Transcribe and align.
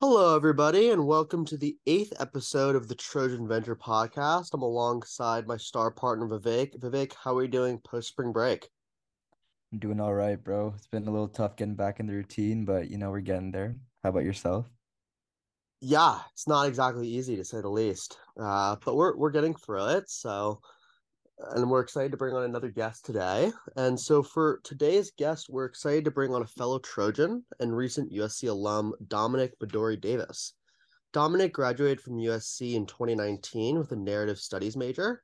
Hello, 0.00 0.34
everybody, 0.34 0.90
and 0.90 1.06
welcome 1.06 1.44
to 1.46 1.56
the 1.56 1.78
eighth 1.86 2.12
episode 2.20 2.74
of 2.76 2.88
the 2.88 2.94
Trojan 2.94 3.46
Venture 3.46 3.76
podcast. 3.76 4.50
I'm 4.52 4.62
alongside 4.62 5.46
my 5.46 5.56
star 5.56 5.90
partner, 5.90 6.26
Vivek. 6.26 6.78
Vivek, 6.78 7.14
how 7.14 7.36
are 7.36 7.42
you 7.42 7.48
doing 7.48 7.78
post 7.78 8.08
spring 8.08 8.32
break? 8.32 8.68
I'm 9.72 9.78
doing 9.78 10.00
all 10.00 10.12
right, 10.12 10.42
bro. 10.42 10.74
It's 10.76 10.88
been 10.88 11.06
a 11.06 11.10
little 11.10 11.28
tough 11.28 11.56
getting 11.56 11.76
back 11.76 12.00
in 12.00 12.06
the 12.06 12.12
routine, 12.12 12.64
but 12.64 12.90
you 12.90 12.98
know, 12.98 13.10
we're 13.10 13.20
getting 13.20 13.52
there. 13.52 13.76
How 14.02 14.10
about 14.10 14.24
yourself? 14.24 14.66
Yeah, 15.80 16.18
it's 16.32 16.48
not 16.48 16.66
exactly 16.66 17.08
easy 17.08 17.36
to 17.36 17.44
say 17.44 17.60
the 17.60 17.68
least, 17.68 18.18
uh, 18.38 18.76
but 18.84 18.96
we're 18.96 19.16
we're 19.16 19.30
getting 19.30 19.54
through 19.54 19.90
it. 19.90 20.10
So, 20.10 20.60
and 21.38 21.70
we're 21.70 21.80
excited 21.80 22.12
to 22.12 22.16
bring 22.16 22.34
on 22.34 22.44
another 22.44 22.70
guest 22.70 23.04
today. 23.04 23.52
And 23.76 23.98
so, 23.98 24.22
for 24.22 24.60
today's 24.64 25.10
guest, 25.10 25.48
we're 25.50 25.64
excited 25.64 26.04
to 26.04 26.10
bring 26.10 26.32
on 26.32 26.42
a 26.42 26.46
fellow 26.46 26.78
Trojan 26.78 27.44
and 27.60 27.76
recent 27.76 28.12
USC 28.12 28.48
alum, 28.48 28.94
Dominic 29.08 29.58
Madori 29.58 30.00
Davis. 30.00 30.54
Dominic 31.12 31.52
graduated 31.52 32.00
from 32.00 32.18
USC 32.18 32.74
in 32.74 32.86
2019 32.86 33.78
with 33.78 33.92
a 33.92 33.96
narrative 33.96 34.38
studies 34.38 34.76
major 34.76 35.22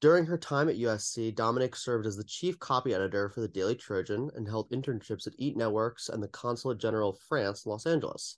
During 0.00 0.26
her 0.26 0.38
time 0.38 0.68
at 0.68 0.76
USC, 0.76 1.34
Dominic 1.34 1.74
served 1.74 2.06
as 2.06 2.16
the 2.16 2.24
chief 2.24 2.58
copy 2.58 2.94
editor 2.94 3.28
for 3.28 3.40
the 3.40 3.48
Daily 3.48 3.74
Trojan 3.74 4.30
and 4.36 4.46
held 4.46 4.70
internships 4.70 5.26
at 5.26 5.32
Eat 5.38 5.56
Networks 5.56 6.08
and 6.08 6.22
the 6.22 6.28
Consulate 6.28 6.78
General 6.78 7.10
of 7.10 7.18
France 7.18 7.64
in 7.64 7.72
Los 7.72 7.86
Angeles. 7.86 8.36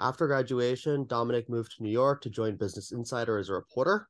After 0.00 0.26
graduation, 0.26 1.04
Dominic 1.06 1.48
moved 1.48 1.76
to 1.76 1.82
New 1.82 1.90
York 1.90 2.22
to 2.22 2.30
join 2.30 2.56
Business 2.56 2.90
Insider 2.90 3.36
as 3.36 3.48
a 3.48 3.52
reporter. 3.54 4.08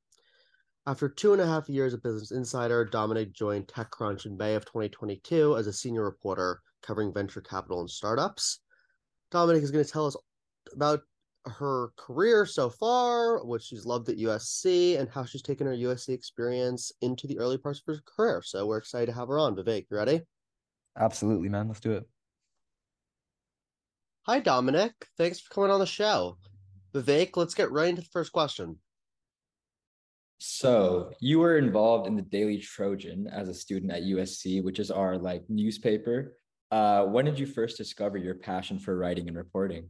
After 0.86 1.08
two 1.08 1.32
and 1.32 1.40
a 1.40 1.46
half 1.46 1.70
years 1.70 1.94
at 1.94 2.02
Business 2.02 2.30
Insider, 2.30 2.84
Dominic 2.84 3.32
joined 3.32 3.68
TechCrunch 3.68 4.26
in 4.26 4.36
May 4.36 4.54
of 4.54 4.66
2022 4.66 5.56
as 5.56 5.66
a 5.66 5.72
senior 5.72 6.04
reporter 6.04 6.60
covering 6.82 7.10
venture 7.10 7.40
capital 7.40 7.80
and 7.80 7.88
startups. 7.88 8.60
Dominic 9.30 9.62
is 9.62 9.70
going 9.70 9.82
to 9.82 9.90
tell 9.90 10.06
us 10.06 10.16
about 10.74 11.00
her 11.46 11.88
career 11.96 12.44
so 12.44 12.68
far, 12.68 13.42
what 13.46 13.62
she's 13.62 13.86
loved 13.86 14.10
at 14.10 14.18
USC, 14.18 14.98
and 14.98 15.08
how 15.08 15.24
she's 15.24 15.40
taken 15.40 15.66
her 15.66 15.72
USC 15.72 16.10
experience 16.10 16.92
into 17.00 17.26
the 17.26 17.38
early 17.38 17.56
parts 17.56 17.80
of 17.80 17.94
her 17.94 18.02
career. 18.04 18.42
So 18.44 18.66
we're 18.66 18.76
excited 18.76 19.06
to 19.06 19.12
have 19.12 19.28
her 19.28 19.38
on. 19.38 19.56
Vivek, 19.56 19.86
you 19.90 19.96
ready? 19.96 20.20
Absolutely, 20.98 21.48
man. 21.48 21.68
Let's 21.68 21.80
do 21.80 21.92
it. 21.92 22.06
Hi, 24.26 24.38
Dominic. 24.38 24.92
Thanks 25.16 25.40
for 25.40 25.54
coming 25.54 25.70
on 25.70 25.80
the 25.80 25.86
show. 25.86 26.36
Vivek, 26.94 27.38
let's 27.38 27.54
get 27.54 27.72
right 27.72 27.88
into 27.88 28.02
the 28.02 28.08
first 28.08 28.32
question. 28.32 28.78
So 30.38 31.12
you 31.20 31.38
were 31.38 31.58
involved 31.58 32.06
in 32.06 32.16
the 32.16 32.22
Daily 32.22 32.58
Trojan 32.58 33.26
as 33.28 33.48
a 33.48 33.54
student 33.54 33.92
at 33.92 34.02
USC, 34.02 34.62
which 34.62 34.78
is 34.78 34.90
our 34.90 35.16
like 35.16 35.42
newspaper. 35.48 36.36
Uh, 36.70 37.04
when 37.04 37.24
did 37.24 37.38
you 37.38 37.46
first 37.46 37.76
discover 37.76 38.18
your 38.18 38.34
passion 38.34 38.78
for 38.78 38.96
writing 38.96 39.28
and 39.28 39.36
reporting? 39.36 39.88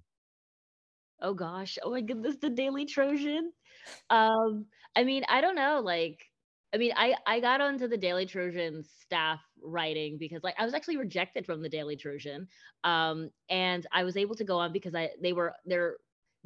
Oh 1.21 1.35
gosh. 1.35 1.79
Oh 1.83 1.91
my 1.91 2.03
goodness, 2.03 2.37
the 2.37 2.51
Daily 2.51 2.85
Trojan. 2.85 3.53
Um, 4.11 4.67
I 4.95 5.05
mean, 5.05 5.25
I 5.29 5.41
don't 5.41 5.57
know, 5.57 5.81
like 5.83 6.25
I 6.75 6.77
mean, 6.77 6.93
I 6.97 7.15
I 7.25 7.39
got 7.39 7.61
onto 7.61 7.87
the 7.87 7.97
Daily 7.97 8.27
Trojan 8.27 8.83
staff 9.01 9.41
writing 9.63 10.19
because 10.19 10.43
like 10.43 10.57
I 10.59 10.65
was 10.65 10.75
actually 10.75 10.97
rejected 10.97 11.47
from 11.47 11.63
the 11.63 11.69
Daily 11.69 11.97
Trojan. 11.97 12.49
Um, 12.83 13.31
and 13.49 13.87
I 13.93 14.03
was 14.03 14.17
able 14.17 14.35
to 14.35 14.45
go 14.45 14.59
on 14.59 14.73
because 14.73 14.95
I 14.95 15.11
they 15.23 15.33
were 15.33 15.55
they're 15.65 15.97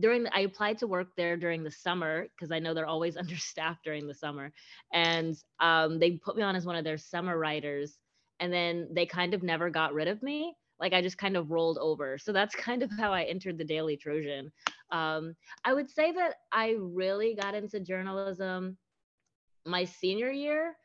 during 0.01 0.23
the, 0.23 0.37
I 0.37 0.41
applied 0.41 0.79
to 0.79 0.87
work 0.87 1.09
there 1.17 1.37
during 1.37 1.63
the 1.63 1.71
summer 1.71 2.27
because 2.35 2.53
I 2.53 2.59
know 2.59 2.75
they're 2.75 2.87
always 2.87 3.17
understaffed 3.19 3.85
during 3.85 4.07
the 4.07 4.15
summer. 4.15 4.53
And 4.93 5.37
um, 5.61 5.99
they 5.99 6.13
put 6.13 6.37
me 6.37 6.43
on 6.43 6.57
as 6.57 6.67
one 6.67 6.77
of 6.77 6.85
their 6.85 6.99
summer 6.99 7.39
writers 7.39 7.99
and 8.41 8.53
then 8.53 8.89
they 8.93 9.07
kind 9.07 9.35
of 9.35 9.43
never 9.43 9.69
got 9.69 9.95
rid 9.95 10.09
of 10.09 10.23
me 10.23 10.55
like 10.81 10.93
I 10.93 11.03
just 11.03 11.19
kind 11.19 11.37
of 11.37 11.51
rolled 11.51 11.79
over. 11.79 12.19
So 12.19 12.33
that's 12.33 12.55
kind 12.55 12.83
of 12.83 12.91
how 12.99 13.13
I 13.13 13.25
entered 13.25 13.59
the 13.59 13.65
Daily 13.65 13.97
Trojan. 13.97 14.51
Um, 14.91 15.35
I 15.65 15.75
would 15.75 15.91
say 15.91 16.13
that 16.13 16.35
I 16.53 16.77
really 16.79 17.35
got 17.35 17.55
into 17.55 17.81
journalism 17.81 18.77
my 19.67 19.85
senior 19.85 20.31
year 20.31 20.77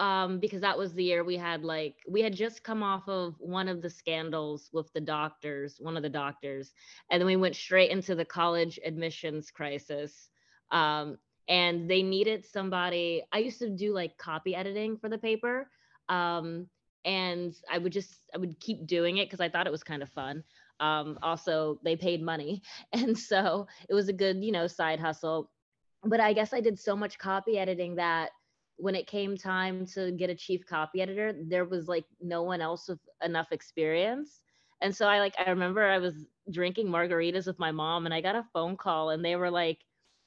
um, 0.00 0.38
because 0.38 0.62
that 0.62 0.78
was 0.78 0.94
the 0.94 1.04
year 1.04 1.22
we 1.22 1.36
had 1.36 1.62
like 1.62 1.96
we 2.08 2.22
had 2.22 2.34
just 2.34 2.64
come 2.64 2.82
off 2.82 3.06
of 3.06 3.34
one 3.38 3.68
of 3.68 3.82
the 3.82 3.90
scandals 3.90 4.70
with 4.72 4.90
the 4.94 5.00
doctors, 5.00 5.76
one 5.78 5.96
of 5.96 6.02
the 6.02 6.08
doctors, 6.08 6.72
and 7.10 7.20
then 7.20 7.26
we 7.26 7.36
went 7.36 7.54
straight 7.54 7.90
into 7.90 8.14
the 8.14 8.24
college 8.24 8.80
admissions 8.84 9.50
crisis. 9.50 10.30
Um, 10.72 11.18
and 11.48 11.90
they 11.90 12.02
needed 12.02 12.46
somebody. 12.46 13.24
I 13.30 13.38
used 13.38 13.58
to 13.58 13.68
do 13.68 13.92
like 13.92 14.16
copy 14.16 14.54
editing 14.54 14.96
for 14.96 15.10
the 15.10 15.18
paper. 15.18 15.68
Um, 16.08 16.68
and 17.04 17.54
I 17.70 17.76
would 17.76 17.92
just 17.92 18.14
I 18.34 18.38
would 18.38 18.58
keep 18.58 18.86
doing 18.86 19.18
it 19.18 19.26
because 19.26 19.40
I 19.40 19.50
thought 19.50 19.66
it 19.66 19.72
was 19.72 19.82
kind 19.82 20.02
of 20.02 20.08
fun. 20.08 20.44
Um, 20.80 21.18
also, 21.22 21.78
they 21.84 21.96
paid 21.96 22.22
money, 22.22 22.62
and 22.92 23.18
so 23.18 23.66
it 23.88 23.94
was 23.94 24.08
a 24.08 24.14
good 24.14 24.42
you 24.42 24.52
know 24.52 24.66
side 24.66 24.98
hustle. 24.98 25.50
But 26.02 26.20
I 26.20 26.32
guess 26.32 26.54
I 26.54 26.62
did 26.62 26.78
so 26.78 26.96
much 26.96 27.18
copy 27.18 27.58
editing 27.58 27.96
that 27.96 28.30
when 28.80 28.94
it 28.94 29.06
came 29.06 29.36
time 29.36 29.86
to 29.86 30.10
get 30.12 30.30
a 30.30 30.34
chief 30.34 30.66
copy 30.66 31.02
editor, 31.02 31.34
there 31.48 31.64
was 31.64 31.88
like 31.88 32.04
no 32.20 32.42
one 32.42 32.60
else 32.60 32.88
with 32.88 33.00
enough 33.22 33.52
experience. 33.52 34.40
And 34.80 34.94
so 34.94 35.06
I 35.06 35.18
like 35.20 35.34
I 35.38 35.50
remember 35.50 35.84
I 35.86 35.98
was 35.98 36.26
drinking 36.50 36.88
margaritas 36.88 37.46
with 37.46 37.58
my 37.58 37.70
mom 37.70 38.06
and 38.06 38.14
I 38.14 38.20
got 38.20 38.36
a 38.36 38.46
phone 38.52 38.76
call 38.76 39.10
and 39.10 39.24
they 39.24 39.36
were 39.36 39.50
like 39.50 39.78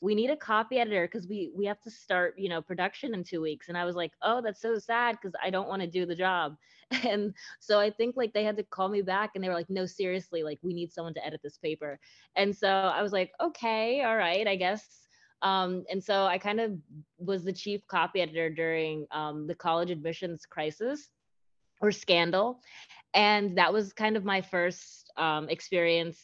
we 0.01 0.15
need 0.15 0.29
a 0.29 0.35
copy 0.35 0.79
editor 0.79 1.07
because 1.07 1.27
we 1.27 1.51
we 1.55 1.65
have 1.65 1.79
to 1.81 1.89
start 1.89 2.35
you 2.37 2.49
know 2.49 2.61
production 2.61 3.13
in 3.13 3.23
two 3.23 3.41
weeks. 3.41 3.69
And 3.69 3.77
i 3.77 3.85
was 3.85 3.95
like 3.95 4.11
oh 4.21 4.41
that's 4.41 4.61
so 4.61 4.77
sad 4.77 5.17
because 5.19 5.33
i 5.41 5.49
don't 5.49 5.69
want 5.69 5.81
to 5.81 5.87
do 5.87 6.05
the 6.05 6.15
job. 6.15 6.55
And 7.03 7.33
so 7.59 7.79
i 7.79 7.89
think 7.89 8.15
like 8.15 8.33
they 8.33 8.43
had 8.43 8.57
to 8.57 8.63
call 8.63 8.89
me 8.89 9.01
back 9.01 9.31
and 9.33 9.43
they 9.43 9.49
were 9.49 9.55
like 9.55 9.69
no 9.69 9.85
seriously 9.85 10.43
like 10.43 10.59
we 10.61 10.73
need 10.73 10.91
someone 10.91 11.13
to 11.15 11.25
edit 11.25 11.41
this 11.43 11.57
paper. 11.57 11.99
And 12.35 12.55
so 12.55 12.67
i 12.69 13.01
was 13.01 13.11
like 13.13 13.31
okay 13.41 14.03
all 14.03 14.17
right 14.17 14.47
i 14.47 14.55
guess 14.55 15.03
um, 15.43 15.83
and 15.89 16.03
so 16.03 16.25
i 16.25 16.37
kind 16.37 16.59
of 16.59 16.71
was 17.19 17.43
the 17.43 17.53
chief 17.53 17.85
copy 17.87 18.21
editor 18.21 18.49
during 18.49 19.05
um, 19.11 19.45
the 19.47 19.55
college 19.55 19.91
admissions 19.91 20.45
crisis 20.45 21.09
or 21.81 21.91
scandal 21.91 22.59
and 23.13 23.57
that 23.57 23.71
was 23.71 23.93
kind 23.93 24.17
of 24.17 24.25
my 24.25 24.41
first 24.41 25.11
um, 25.17 25.47
experience 25.49 26.19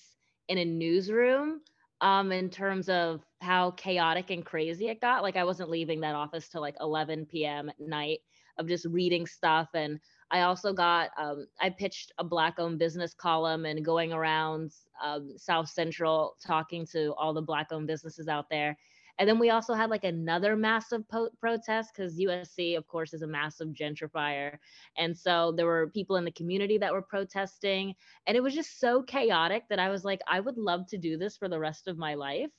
in 0.48 0.58
a 0.58 0.66
newsroom 0.66 1.62
um, 2.02 2.32
in 2.32 2.50
terms 2.50 2.90
of 2.90 3.22
how 3.42 3.72
chaotic 3.72 4.30
and 4.32 4.46
crazy 4.46 4.90
it 4.90 5.02
got. 5.02 5.24
Like 5.24 5.36
I 5.36 5.44
wasn't 5.44 5.70
leaving 5.70 6.02
that 6.02 6.16
office 6.16 6.50
till 6.50 6.62
like 6.62 6.76
11 6.80 7.26
p.m. 7.28 7.70
at 7.70 7.80
night 7.80 8.20
of 8.58 8.68
just 8.68 8.86
reading 8.86 9.26
stuff. 9.26 9.70
And 9.74 10.00
I 10.32 10.42
also 10.42 10.74
got, 10.74 11.10
um, 11.18 11.48
I 11.62 11.70
pitched 11.70 12.12
a 12.18 12.24
black 12.24 12.56
owned 12.58 12.80
business 12.80 13.14
column 13.14 13.66
and 13.66 13.84
going 13.84 14.14
around 14.14 14.74
um, 15.04 15.34
South 15.38 15.70
Central 15.70 16.36
talking 16.46 16.86
to 16.88 17.14
all 17.16 17.34
the 17.34 17.42
black 17.42 17.68
owned 17.72 17.88
businesses 17.88 18.28
out 18.28 18.50
there. 18.50 18.78
And 19.20 19.28
then 19.28 19.38
we 19.38 19.50
also 19.50 19.74
had 19.74 19.90
like 19.90 20.06
another 20.06 20.56
massive 20.56 21.08
po- 21.10 21.30
protest 21.42 21.92
because 21.94 22.18
USC, 22.18 22.78
of 22.78 22.88
course, 22.88 23.14
is 23.14 23.22
a 23.22 23.28
massive 23.28 23.70
gentrifier. 23.70 24.58
And 24.98 25.16
so 25.16 25.52
there 25.52 25.66
were 25.66 25.90
people 25.90 26.16
in 26.16 26.24
the 26.24 26.32
community 26.32 26.78
that 26.78 26.94
were 26.94 27.02
protesting. 27.02 27.96
And 28.26 28.38
it 28.38 28.42
was 28.42 28.56
just 28.56 28.80
so 28.80 29.04
chaotic 29.04 29.64
that 29.70 29.78
I 29.78 29.90
was 29.90 30.06
like, 30.06 30.22
I 30.26 30.40
would 30.40 30.58
love 30.58 30.88
to 30.88 30.98
do 30.98 31.18
this 31.18 31.36
for 31.36 31.50
the 31.50 31.60
rest 31.60 31.90
of 31.90 31.98
my 31.98 32.16
life. 32.16 32.50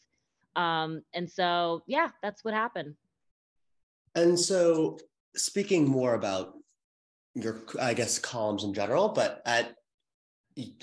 Um, 0.54 1.00
and 1.14 1.28
so, 1.30 1.82
yeah, 1.86 2.10
that's 2.22 2.44
what 2.44 2.52
happened. 2.52 2.94
And 4.14 4.38
so, 4.38 4.98
speaking 5.36 5.88
more 5.88 6.14
about 6.14 6.54
your, 7.34 7.62
I 7.80 7.94
guess, 7.94 8.18
columns 8.18 8.64
in 8.64 8.74
general, 8.74 9.08
but 9.08 9.40
at 9.46 9.76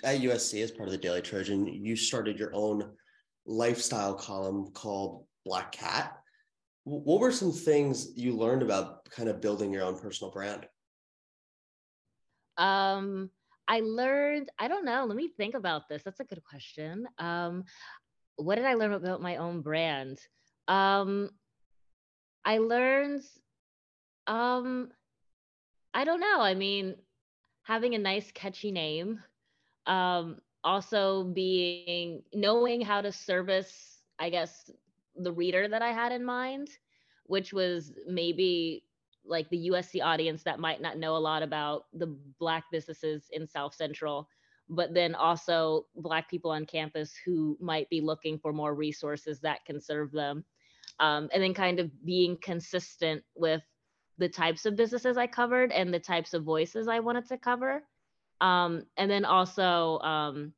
at 0.04 0.22
USC 0.22 0.64
as 0.64 0.72
part 0.72 0.88
of 0.88 0.92
the 0.92 0.98
Daily 0.98 1.22
Trojan, 1.22 1.68
you 1.68 1.96
started 1.96 2.40
your 2.40 2.56
own 2.56 2.90
lifestyle 3.46 4.14
column 4.14 4.72
called 4.72 5.26
Black 5.48 5.72
Cat. 5.72 6.18
What 6.84 7.20
were 7.20 7.32
some 7.32 7.52
things 7.52 8.16
you 8.16 8.36
learned 8.36 8.62
about 8.62 9.10
kind 9.10 9.30
of 9.30 9.42
building 9.42 9.74
your 9.74 9.84
own 9.84 9.98
personal 9.98 10.32
brand? 10.32 10.68
Um, 12.58 13.30
I 13.68 13.82
learned, 13.82 14.50
I 14.58 14.68
don't 14.68 14.86
know, 14.86 15.06
let 15.06 15.18
me 15.18 15.30
think 15.38 15.56
about 15.56 15.90
this. 15.90 16.04
That's 16.04 16.20
a 16.20 16.26
good 16.26 16.42
question. 16.44 17.08
Um, 17.18 17.66
what 18.38 18.56
did 18.56 18.66
I 18.66 18.76
learn 18.76 18.94
about 18.94 19.22
my 19.22 19.38
own 19.38 19.62
brand? 19.62 20.20
Um, 20.68 21.30
I 22.46 22.60
learned, 22.60 23.24
um, 24.28 24.90
I 25.94 26.04
don't 26.06 26.22
know. 26.22 26.40
I 26.40 26.54
mean, 26.54 26.96
having 27.64 27.96
a 27.96 28.00
nice, 28.00 28.32
catchy 28.32 28.72
name. 28.72 29.20
Um, 29.86 30.38
also 30.64 31.24
being 31.24 32.24
knowing 32.34 32.82
how 32.82 33.02
to 33.02 33.12
service, 33.12 34.02
I 34.20 34.30
guess, 34.30 34.70
the 35.18 35.32
reader 35.32 35.68
that 35.68 35.82
I 35.82 35.92
had 35.92 36.12
in 36.12 36.24
mind, 36.24 36.70
which 37.26 37.54
was 37.54 37.94
maybe 38.08 38.84
like 39.26 39.50
the 39.50 39.70
USC 39.70 40.04
audience 40.04 40.44
that 40.44 40.60
might 40.60 40.82
not 40.82 40.98
know 40.98 41.16
a 41.16 41.20
lot 41.20 41.44
about 41.44 41.86
the 41.94 42.08
Black 42.40 42.66
businesses 42.72 43.30
in 43.32 43.48
South 43.48 43.76
Central, 43.76 44.30
but 44.70 44.94
then 44.94 45.16
also 45.16 45.86
Black 45.96 46.30
people 46.30 46.52
on 46.52 46.66
campus 46.66 47.14
who 47.26 47.58
might 47.60 47.90
be 47.90 48.02
looking 48.02 48.40
for 48.40 48.54
more 48.54 48.74
resources 48.74 49.40
that 49.42 49.66
can 49.66 49.80
serve 49.80 50.12
them. 50.12 50.44
Um, 51.00 51.30
and 51.34 51.44
then 51.44 51.54
kind 51.54 51.80
of 51.80 51.92
being 52.06 52.38
consistent 52.42 53.24
with 53.36 53.62
the 54.18 54.30
types 54.30 54.66
of 54.66 54.76
businesses 54.76 55.16
I 55.16 55.28
covered 55.28 55.72
and 55.72 55.94
the 55.94 56.00
types 56.00 56.34
of 56.34 56.44
voices 56.44 56.88
I 56.88 57.00
wanted 57.00 57.28
to 57.28 57.38
cover. 57.38 57.84
Um, 58.42 58.84
and 58.98 59.10
then 59.10 59.26
also 59.26 60.00
um, 60.00 60.54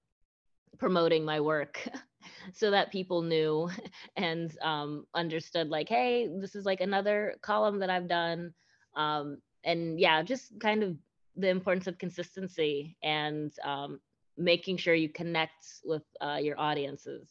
promoting 0.77 1.25
my 1.25 1.41
work. 1.41 1.87
so 2.53 2.71
that 2.71 2.91
people 2.91 3.21
knew 3.21 3.69
and 4.15 4.57
um, 4.61 5.05
understood 5.13 5.69
like 5.69 5.89
hey 5.89 6.29
this 6.39 6.55
is 6.55 6.65
like 6.65 6.81
another 6.81 7.35
column 7.41 7.79
that 7.79 7.89
i've 7.89 8.07
done 8.07 8.53
um, 8.95 9.37
and 9.63 9.99
yeah 9.99 10.21
just 10.21 10.59
kind 10.59 10.83
of 10.83 10.95
the 11.35 11.49
importance 11.49 11.87
of 11.87 11.97
consistency 11.97 12.97
and 13.03 13.53
um, 13.63 13.99
making 14.37 14.77
sure 14.77 14.93
you 14.93 15.09
connect 15.09 15.65
with 15.83 16.03
uh, 16.21 16.39
your 16.41 16.59
audiences 16.59 17.29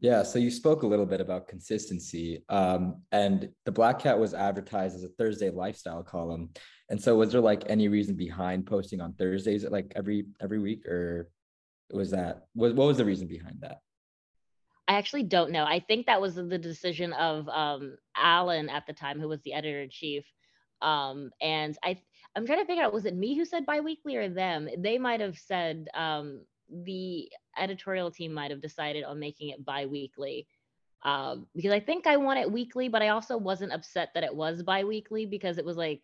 yeah, 0.00 0.22
so 0.22 0.38
you 0.38 0.50
spoke 0.50 0.82
a 0.82 0.86
little 0.86 1.06
bit 1.06 1.22
about 1.22 1.48
consistency, 1.48 2.44
um, 2.50 3.02
and 3.12 3.48
the 3.64 3.72
Black 3.72 4.00
Cat 4.00 4.18
was 4.18 4.34
advertised 4.34 4.94
as 4.94 5.02
a 5.02 5.08
Thursday 5.08 5.48
lifestyle 5.48 6.02
column. 6.02 6.50
And 6.90 7.00
so, 7.00 7.16
was 7.16 7.32
there 7.32 7.40
like 7.40 7.62
any 7.68 7.88
reason 7.88 8.14
behind 8.14 8.66
posting 8.66 9.00
on 9.00 9.14
Thursdays, 9.14 9.64
like 9.64 9.92
every 9.96 10.26
every 10.42 10.58
week, 10.58 10.86
or 10.86 11.30
was 11.92 12.10
that 12.10 12.46
what, 12.54 12.74
what 12.74 12.86
was 12.86 12.96
the 12.96 13.04
reason 13.04 13.28
behind 13.28 13.58
that? 13.60 13.80
I 14.86 14.96
actually 14.96 15.22
don't 15.22 15.50
know. 15.50 15.64
I 15.64 15.80
think 15.80 16.06
that 16.06 16.20
was 16.20 16.34
the 16.34 16.58
decision 16.58 17.12
of 17.14 17.48
um, 17.48 17.96
Alan 18.16 18.68
at 18.68 18.86
the 18.86 18.92
time, 18.92 19.18
who 19.18 19.28
was 19.28 19.40
the 19.42 19.54
editor 19.54 19.80
in 19.80 19.90
chief. 19.90 20.24
Um, 20.82 21.30
and 21.40 21.76
I, 21.82 21.98
I'm 22.36 22.44
trying 22.44 22.60
to 22.60 22.66
figure 22.66 22.82
out 22.82 22.92
was 22.92 23.06
it 23.06 23.16
me 23.16 23.34
who 23.36 23.46
said 23.46 23.64
biweekly 23.64 24.16
or 24.16 24.28
them? 24.28 24.68
They 24.78 24.98
might 24.98 25.20
have 25.20 25.38
said 25.38 25.88
um, 25.94 26.42
the 26.68 27.30
editorial 27.56 28.10
team 28.10 28.34
might 28.34 28.50
have 28.50 28.60
decided 28.60 29.04
on 29.04 29.18
making 29.18 29.50
it 29.50 29.64
bi-weekly 29.64 30.46
um, 31.04 31.46
because 31.54 31.72
I 31.72 31.80
think 31.80 32.06
I 32.06 32.16
want 32.16 32.40
it 32.40 32.50
weekly, 32.50 32.88
but 32.88 33.02
I 33.02 33.08
also 33.08 33.36
wasn't 33.36 33.72
upset 33.72 34.10
that 34.14 34.24
it 34.24 34.34
was 34.34 34.62
bi-weekly 34.62 35.26
because 35.26 35.58
it 35.58 35.64
was 35.64 35.76
like 35.76 36.02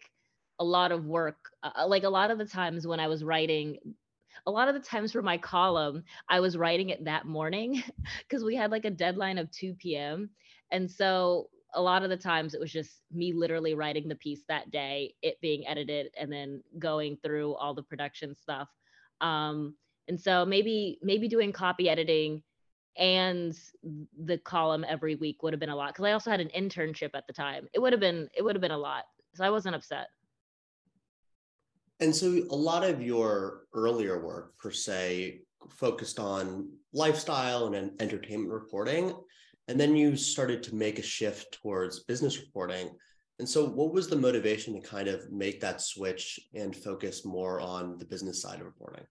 a 0.58 0.64
lot 0.64 0.92
of 0.92 1.06
work. 1.06 1.38
Uh, 1.62 1.86
like 1.86 2.04
a 2.04 2.10
lot 2.10 2.30
of 2.30 2.38
the 2.38 2.44
times 2.44 2.86
when 2.86 3.00
I 3.00 3.08
was 3.08 3.24
writing, 3.24 3.78
a 4.46 4.50
lot 4.50 4.68
of 4.68 4.74
the 4.74 4.80
times 4.80 5.12
for 5.12 5.22
my 5.22 5.38
column, 5.38 6.04
I 6.28 6.40
was 6.40 6.56
writing 6.56 6.90
it 6.90 7.04
that 7.04 7.26
morning 7.26 7.82
because 8.18 8.44
we 8.44 8.56
had 8.56 8.70
like 8.70 8.84
a 8.84 8.90
deadline 8.90 9.38
of 9.38 9.50
2 9.50 9.74
p.m. 9.74 10.30
And 10.70 10.90
so 10.90 11.48
a 11.74 11.82
lot 11.82 12.02
of 12.02 12.10
the 12.10 12.16
times 12.16 12.54
it 12.54 12.60
was 12.60 12.72
just 12.72 13.02
me 13.12 13.32
literally 13.32 13.74
writing 13.74 14.08
the 14.08 14.16
piece 14.16 14.42
that 14.48 14.70
day, 14.70 15.14
it 15.22 15.40
being 15.40 15.66
edited, 15.66 16.10
and 16.18 16.32
then 16.32 16.62
going 16.78 17.16
through 17.22 17.54
all 17.54 17.74
the 17.74 17.82
production 17.82 18.34
stuff. 18.34 18.68
Um, 19.20 19.74
and 20.08 20.20
so 20.20 20.44
maybe 20.44 20.98
maybe 21.02 21.28
doing 21.28 21.52
copy 21.52 21.88
editing 21.88 22.42
and 22.96 23.56
the 24.24 24.38
column 24.38 24.84
every 24.88 25.14
week 25.14 25.42
would 25.42 25.52
have 25.52 25.60
been 25.60 25.68
a 25.68 25.76
lot 25.76 25.90
because 25.90 26.04
I 26.04 26.12
also 26.12 26.30
had 26.30 26.40
an 26.40 26.50
internship 26.56 27.10
at 27.14 27.26
the 27.26 27.32
time. 27.32 27.68
It 27.72 27.78
would 27.78 27.92
have 27.92 28.00
been 28.00 28.28
it 28.36 28.42
would 28.42 28.56
have 28.56 28.62
been 28.62 28.70
a 28.70 28.78
lot. 28.78 29.04
So 29.34 29.44
I 29.44 29.50
wasn't 29.50 29.76
upset. 29.76 30.08
And 32.00 32.14
so 32.14 32.28
a 32.50 32.56
lot 32.56 32.84
of 32.84 33.02
your 33.02 33.64
earlier 33.74 34.24
work 34.24 34.56
per 34.58 34.70
se 34.70 35.40
focused 35.68 36.18
on 36.18 36.70
lifestyle 36.92 37.72
and 37.72 37.92
entertainment 38.00 38.50
reporting 38.50 39.14
and 39.70 39.78
then 39.78 39.94
you 39.94 40.16
started 40.16 40.64
to 40.64 40.74
make 40.74 40.98
a 40.98 41.02
shift 41.02 41.56
towards 41.62 42.00
business 42.00 42.40
reporting. 42.40 42.90
And 43.38 43.48
so 43.48 43.64
what 43.66 43.92
was 43.92 44.08
the 44.08 44.16
motivation 44.16 44.74
to 44.74 44.80
kind 44.80 45.06
of 45.06 45.30
make 45.30 45.60
that 45.60 45.80
switch 45.80 46.40
and 46.54 46.74
focus 46.74 47.24
more 47.24 47.60
on 47.60 47.96
the 47.98 48.04
business 48.04 48.42
side 48.42 48.58
of 48.58 48.66
reporting? 48.66 49.04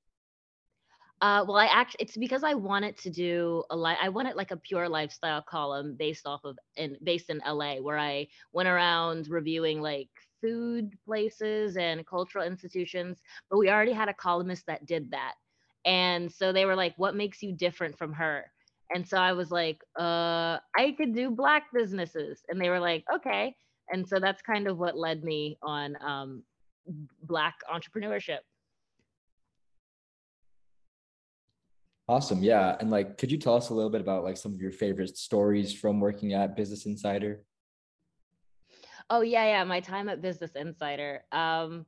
Uh, 1.22 1.46
well, 1.48 1.56
I 1.56 1.68
actually, 1.68 2.00
it's 2.02 2.18
because 2.18 2.44
I 2.44 2.56
wanted 2.56 2.98
to 2.98 3.10
do 3.10 3.64
a 3.70 3.78
li- 3.78 3.96
I 4.02 4.10
wanted 4.10 4.36
like 4.36 4.52
a 4.52 4.58
pure 4.58 4.90
lifestyle 4.90 5.42
column 5.42 5.96
based 5.98 6.28
off 6.28 6.42
of 6.44 6.58
in 6.76 6.98
based 7.06 7.30
in 7.30 7.42
LA, 7.48 7.76
where 7.76 7.98
I 7.98 8.28
went 8.52 8.68
around 8.68 9.30
reviewing 9.30 9.82
like 9.82 10.10
food 10.42 10.94
places 11.06 11.78
and 11.78 12.06
cultural 12.06 12.46
institutions. 12.46 13.22
But 13.50 13.58
we 13.58 13.70
already 13.70 13.94
had 13.94 14.10
a 14.10 14.14
columnist 14.14 14.66
that 14.68 14.86
did 14.86 15.12
that, 15.12 15.36
and 15.86 16.32
so 16.32 16.52
they 16.52 16.66
were 16.66 16.76
like, 16.76 16.94
"What 16.98 17.16
makes 17.16 17.42
you 17.42 17.54
different 17.54 17.98
from 17.98 18.14
her?" 18.14 18.52
And 18.94 19.08
so 19.08 19.18
I 19.18 19.34
was 19.34 19.52
like, 19.52 19.82
"Uh, 20.00 20.60
I 20.76 20.96
could 20.98 21.14
do 21.14 21.32
black 21.32 21.66
businesses," 21.74 22.44
and 22.50 22.60
they 22.60 22.70
were 22.70 22.80
like, 22.80 23.06
"Okay." 23.14 23.56
And 23.92 24.08
so 24.08 24.20
that's 24.20 24.42
kind 24.42 24.68
of 24.68 24.78
what 24.78 24.98
led 24.98 25.24
me 25.24 25.58
on 25.64 25.96
um, 26.02 26.44
black 27.24 27.56
entrepreneurship. 27.72 28.40
Awesome. 32.08 32.42
Yeah. 32.42 32.76
And 32.80 32.90
like, 32.90 33.20
could 33.20 33.32
you 33.32 33.38
tell 33.38 33.56
us 33.56 33.70
a 33.70 33.74
little 33.74 33.92
bit 33.92 34.02
about 34.02 34.24
like 34.24 34.36
some 34.36 34.52
of 34.52 34.60
your 34.60 34.72
favorite 34.72 35.16
stories 35.16 35.74
from 35.74 36.00
working 36.00 36.34
at 36.34 36.56
Business 36.56 36.88
Insider? 36.88 37.44
Oh 39.10 39.22
yeah, 39.22 39.46
yeah. 39.46 39.64
My 39.64 39.80
time 39.80 40.10
at 40.10 40.22
Business 40.22 40.52
Insider. 40.56 41.24
Um, 41.32 41.86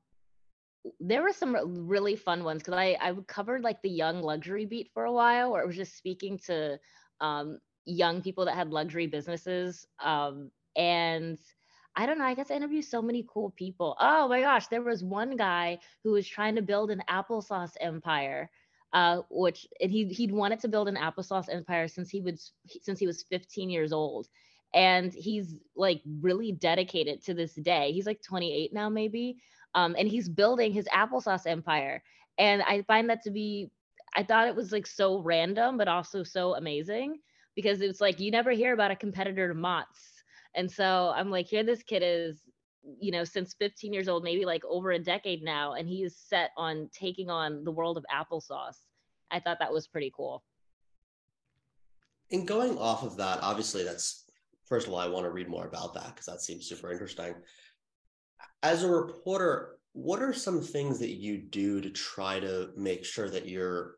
there 0.99 1.21
were 1.21 1.33
some 1.33 1.87
really 1.87 2.15
fun 2.15 2.43
ones 2.43 2.63
because 2.63 2.73
I 2.73 2.97
I 2.99 3.13
covered 3.27 3.63
like 3.63 3.81
the 3.81 3.89
young 3.89 4.21
luxury 4.21 4.65
beat 4.65 4.89
for 4.93 5.05
a 5.05 5.11
while, 5.11 5.51
where 5.51 5.61
it 5.61 5.67
was 5.67 5.75
just 5.75 5.97
speaking 5.97 6.39
to 6.47 6.79
um, 7.19 7.59
young 7.85 8.21
people 8.21 8.45
that 8.45 8.55
had 8.55 8.71
luxury 8.71 9.07
businesses. 9.07 9.85
Um, 10.03 10.51
and 10.75 11.37
I 11.95 12.05
don't 12.05 12.17
know. 12.17 12.25
I 12.25 12.33
guess 12.33 12.49
I 12.49 12.55
interviewed 12.55 12.85
so 12.85 13.01
many 13.01 13.25
cool 13.31 13.51
people. 13.51 13.95
Oh 13.99 14.27
my 14.27 14.41
gosh, 14.41 14.67
there 14.67 14.81
was 14.81 15.03
one 15.03 15.35
guy 15.35 15.79
who 16.03 16.11
was 16.13 16.27
trying 16.27 16.55
to 16.55 16.61
build 16.61 16.89
an 16.89 17.03
applesauce 17.09 17.73
empire 17.79 18.49
uh, 18.93 19.21
which 19.29 19.67
and 19.79 19.91
he 19.91 20.05
he'd 20.05 20.31
wanted 20.31 20.59
to 20.59 20.67
build 20.67 20.87
an 20.87 20.95
applesauce 20.95 21.53
empire 21.53 21.87
since 21.87 22.09
he 22.09 22.21
was 22.21 22.51
since 22.81 22.99
he 22.99 23.07
was 23.07 23.23
15 23.23 23.69
years 23.69 23.93
old, 23.93 24.27
and 24.73 25.13
he's 25.13 25.55
like 25.75 26.01
really 26.21 26.51
dedicated 26.51 27.23
to 27.25 27.33
this 27.33 27.53
day. 27.55 27.91
He's 27.91 28.05
like 28.05 28.21
28 28.21 28.73
now, 28.73 28.89
maybe, 28.89 29.37
um, 29.75 29.95
and 29.97 30.07
he's 30.07 30.29
building 30.29 30.71
his 30.71 30.87
applesauce 30.93 31.45
empire. 31.45 32.03
And 32.37 32.61
I 32.61 32.81
find 32.83 33.09
that 33.09 33.21
to 33.23 33.31
be, 33.31 33.69
I 34.15 34.23
thought 34.23 34.47
it 34.47 34.55
was 34.55 34.71
like 34.71 34.87
so 34.87 35.19
random, 35.19 35.77
but 35.77 35.87
also 35.87 36.23
so 36.23 36.55
amazing 36.55 37.19
because 37.55 37.81
it's 37.81 38.01
like 38.01 38.19
you 38.19 38.31
never 38.31 38.51
hear 38.51 38.73
about 38.73 38.91
a 38.91 38.95
competitor 38.95 39.47
to 39.47 39.53
Mott's. 39.53 40.23
And 40.55 40.69
so 40.69 41.13
I'm 41.15 41.29
like, 41.29 41.47
here 41.47 41.63
this 41.63 41.83
kid 41.83 42.03
is 42.03 42.41
you 42.99 43.11
know, 43.11 43.23
since 43.23 43.53
15 43.53 43.93
years 43.93 44.07
old, 44.07 44.23
maybe 44.23 44.45
like 44.45 44.63
over 44.65 44.91
a 44.91 44.99
decade 44.99 45.43
now, 45.43 45.73
and 45.73 45.87
he 45.87 46.03
is 46.03 46.17
set 46.17 46.51
on 46.57 46.89
taking 46.91 47.29
on 47.29 47.63
the 47.63 47.71
world 47.71 47.97
of 47.97 48.05
applesauce. 48.11 48.77
I 49.29 49.39
thought 49.39 49.59
that 49.59 49.71
was 49.71 49.87
pretty 49.87 50.11
cool. 50.15 50.43
And 52.31 52.47
going 52.47 52.77
off 52.77 53.03
of 53.03 53.17
that, 53.17 53.39
obviously, 53.41 53.83
that's 53.83 54.20
first 54.71 54.87
of 54.87 54.93
all, 54.93 54.99
I 54.99 55.07
want 55.07 55.25
to 55.25 55.31
read 55.31 55.49
more 55.49 55.67
about 55.67 55.93
that 55.95 56.07
because 56.07 56.25
that 56.27 56.41
seems 56.41 56.67
super 56.67 56.91
interesting. 56.91 57.35
As 58.63 58.83
a 58.83 58.89
reporter, 58.89 59.77
what 59.91 60.21
are 60.21 60.33
some 60.33 60.61
things 60.61 60.97
that 60.99 61.11
you 61.11 61.37
do 61.37 61.81
to 61.81 61.89
try 61.89 62.39
to 62.39 62.69
make 62.77 63.03
sure 63.03 63.29
that 63.29 63.49
you're 63.49 63.97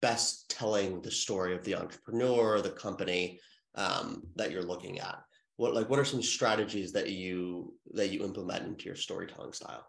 best 0.00 0.48
telling 0.48 1.02
the 1.02 1.10
story 1.10 1.56
of 1.56 1.64
the 1.64 1.74
entrepreneur, 1.74 2.60
the 2.60 2.70
company 2.70 3.40
um, 3.74 4.22
that 4.36 4.52
you're 4.52 4.62
looking 4.62 5.00
at? 5.00 5.18
what 5.60 5.74
like 5.74 5.90
what 5.90 5.98
are 5.98 6.06
some 6.06 6.22
strategies 6.22 6.90
that 6.90 7.10
you 7.10 7.74
that 7.92 8.08
you 8.08 8.24
implement 8.24 8.66
into 8.66 8.86
your 8.86 8.94
storytelling 8.94 9.52
style 9.52 9.86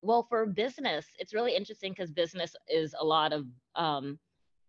well 0.00 0.24
for 0.28 0.46
business 0.46 1.06
it's 1.18 1.34
really 1.34 1.56
interesting 1.56 1.90
because 1.90 2.12
business 2.12 2.54
is 2.68 2.94
a 3.00 3.04
lot 3.04 3.32
of 3.32 3.46
um 3.74 4.16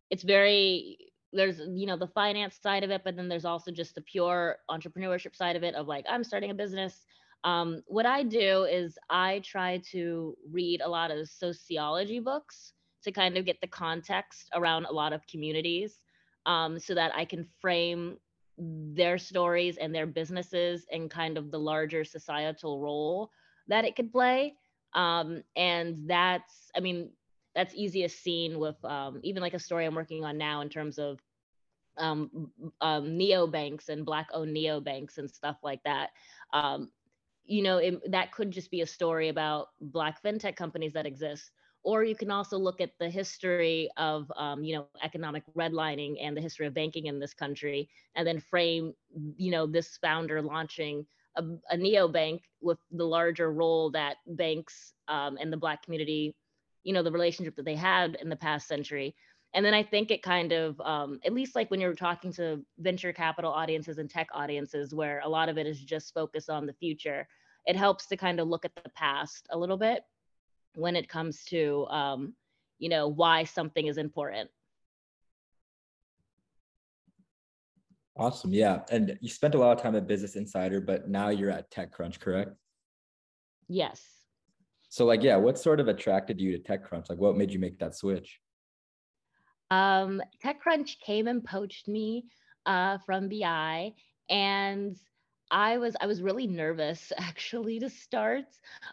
it's 0.10 0.24
very 0.24 0.98
there's 1.34 1.60
you 1.72 1.86
know 1.86 1.98
the 1.98 2.08
finance 2.08 2.58
side 2.62 2.84
of 2.84 2.92
it 2.92 3.02
but 3.04 3.16
then 3.16 3.28
there's 3.28 3.46
also 3.46 3.72
just 3.72 3.96
the 3.96 4.02
pure 4.02 4.58
entrepreneurship 4.70 5.36
side 5.36 5.56
of 5.56 5.63
it 5.63 5.75
of 5.75 5.88
like 5.88 6.06
i'm 6.10 6.24
starting 6.24 6.52
a 6.52 6.54
business 6.54 7.06
um, 7.44 7.82
what 7.88 8.06
i 8.06 8.24
do 8.24 8.63
is 8.63 8.98
i 9.10 9.42
try 9.44 9.82
to 9.92 10.36
read 10.52 10.82
a 10.82 10.90
lot 10.90 11.12
of 11.12 11.28
sociology 11.28 12.20
books 12.20 12.74
to 13.04 13.12
kind 13.12 13.38
of 13.38 13.46
get 13.46 13.60
the 13.62 13.68
context 13.68 14.50
around 14.54 14.86
a 14.86 14.94
lot 14.94 15.12
of 15.12 15.25
communities 15.28 16.00
um, 16.46 16.80
so 16.80 16.94
that 16.94 17.12
i 17.16 17.25
can 17.25 17.46
frame 17.60 18.18
their 18.58 19.18
stories 19.18 19.78
and 19.78 19.94
their 19.94 20.06
businesses 20.06 20.86
and 20.92 21.10
kind 21.10 21.38
of 21.38 21.52
the 21.52 21.60
larger 21.60 22.04
societal 22.04 22.80
role 22.80 23.32
that 23.68 23.86
it 23.86 23.96
could 23.96 24.12
play. 24.12 24.56
Um, 24.94 25.44
and 25.56 26.08
that's, 26.08 26.70
I 26.75 26.80
mean, 26.80 27.12
that's 27.56 27.76
easiest 27.76 28.22
seen 28.22 28.60
with 28.60 28.84
um, 28.84 29.20
even 29.24 29.42
like 29.42 29.54
a 29.54 29.60
story 29.60 29.86
I'm 29.86 29.96
working 29.96 30.24
on 30.24 30.38
now 30.38 30.62
in 30.62 30.70
terms 30.70 30.98
of 30.98 31.20
um, 31.98 32.52
um, 32.82 33.06
neobanks 33.06 33.90
and 33.90 34.06
black 34.06 34.28
owned 34.34 34.56
neobanks 34.56 35.18
and 35.18 35.30
stuff 35.30 35.58
like 35.64 35.84
that. 35.84 36.10
Um, 36.52 36.90
you 37.46 37.62
know, 37.62 37.78
it, 37.78 38.12
that 38.12 38.32
could 38.32 38.52
just 38.52 38.72
be 38.72 38.82
a 38.82 38.88
story 38.88 39.30
about 39.30 39.70
black 39.82 40.24
fintech 40.24 40.56
companies 40.56 40.94
that 40.94 41.06
exist 41.06 41.52
or 41.84 42.04
you 42.04 42.16
can 42.16 42.32
also 42.32 42.58
look 42.58 42.82
at 42.82 42.92
the 43.00 43.10
history 43.10 43.90
of 43.98 44.32
um, 44.38 44.64
you 44.64 44.76
know 44.76 44.88
economic 45.04 45.44
redlining 45.56 46.16
and 46.22 46.36
the 46.36 46.42
history 46.42 46.66
of 46.66 46.74
banking 46.74 47.08
in 47.08 47.20
this 47.20 47.34
country 47.34 47.90
and 48.16 48.26
then 48.26 48.40
frame 48.40 48.94
you 49.38 49.52
know 49.52 49.68
this 49.68 49.98
founder 49.98 50.42
launching 50.42 51.06
a, 51.36 51.44
a 51.70 51.78
neobank 51.78 52.42
with 52.62 52.78
the 52.92 53.04
larger 53.04 53.52
role 53.52 53.92
that 53.92 54.18
banks 54.28 54.94
um, 55.08 55.38
and 55.40 55.52
the 55.52 55.58
black 55.58 55.84
community 55.84 56.36
you 56.84 56.94
know 56.94 57.04
the 57.04 57.12
relationship 57.12 57.56
that 57.56 57.66
they 57.66 57.75
had 57.75 58.18
in 58.22 58.30
the 58.30 58.36
past 58.36 58.68
century 58.68 59.16
and 59.54 59.66
then 59.66 59.74
i 59.74 59.84
think 59.84 60.12
it 60.12 60.22
kind 60.22 60.52
of 60.52 60.80
um, 60.82 61.20
at 61.25 61.34
least 61.34 61.56
like 61.56 61.70
when 61.72 61.80
you're 61.80 61.94
talking 61.94 62.32
to 62.32 62.63
venture 62.80 63.13
capital 63.13 63.52
audiences 63.52 63.98
and 63.98 64.10
tech 64.10 64.28
audiences 64.34 64.94
where 64.94 65.22
a 65.24 65.30
lot 65.30 65.50
of 65.50 65.58
it 65.58 65.68
is 65.68 65.80
just 65.80 66.13
focused 66.13 66.50
on 66.50 66.66
the 66.66 66.74
future 66.74 67.28
it 67.66 67.75
helps 67.75 68.08
to 68.08 68.18
kind 68.18 68.40
of 68.40 68.48
look 68.48 68.66
at 68.66 68.75
the 68.84 68.90
past 68.90 69.48
a 69.52 69.58
little 69.58 69.78
bit 69.78 70.04
when 70.75 70.96
it 70.96 71.08
comes 71.08 71.44
to 71.46 71.86
um, 71.88 72.34
you 72.80 72.90
know 72.90 73.08
why 73.08 73.44
something 73.44 73.88
is 73.88 73.98
important 73.98 74.50
Awesome. 78.16 78.54
Yeah. 78.54 78.82
And 78.92 79.18
you 79.22 79.30
spent 79.30 79.56
a 79.56 79.58
lot 79.58 79.75
of 79.75 79.82
time 79.82 79.96
at 79.96 80.08
Business 80.08 80.36
Insider, 80.36 80.80
but 80.80 81.10
now 81.10 81.30
you're 81.30 81.50
at 81.50 81.72
TechCrunch, 81.72 82.20
correct? 82.20 82.52
Yes. 83.68 84.23
So, 84.94 85.06
like, 85.08 85.24
yeah, 85.24 85.38
what 85.38 85.58
sort 85.58 85.80
of 85.80 85.88
attracted 85.88 86.40
you 86.40 86.56
to 86.56 86.60
TechCrunch? 86.64 87.10
Like, 87.10 87.18
what 87.18 87.36
made 87.36 87.52
you 87.52 87.58
make 87.58 87.80
that 87.80 87.96
switch? 87.96 88.40
Um, 89.72 90.22
TechCrunch 90.46 91.00
came 91.04 91.28
and 91.28 91.44
poached 91.44 91.88
me 91.88 92.26
uh, 92.68 93.00
from 93.00 93.28
BI, 93.28 93.92
and 94.30 94.96
I 95.50 95.80
was 95.80 95.96
I 96.00 96.06
was 96.06 96.22
really 96.22 96.46
nervous 96.46 97.12
actually 97.18 97.80
to 97.80 97.90
start. 97.90 98.46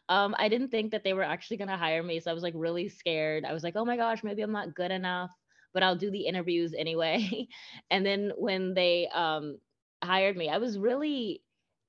Um, 0.08 0.34
I 0.38 0.48
didn't 0.48 0.70
think 0.70 0.90
that 0.92 1.04
they 1.04 1.12
were 1.12 1.22
actually 1.22 1.58
going 1.58 1.68
to 1.68 1.76
hire 1.76 2.02
me, 2.02 2.18
so 2.18 2.30
I 2.30 2.34
was 2.34 2.42
like 2.42 2.54
really 2.56 2.88
scared. 2.88 3.44
I 3.44 3.52
was 3.52 3.62
like, 3.62 3.76
oh 3.76 3.84
my 3.84 3.98
gosh, 3.98 4.24
maybe 4.24 4.40
I'm 4.40 4.52
not 4.52 4.74
good 4.74 4.90
enough, 4.90 5.32
but 5.74 5.82
I'll 5.82 5.96
do 5.96 6.10
the 6.10 6.24
interviews 6.24 6.72
anyway. 6.78 7.46
and 7.90 8.06
then 8.06 8.32
when 8.38 8.72
they 8.72 9.06
um, 9.08 9.58
hired 10.02 10.38
me, 10.38 10.48
I 10.48 10.56
was 10.56 10.78
really 10.78 11.42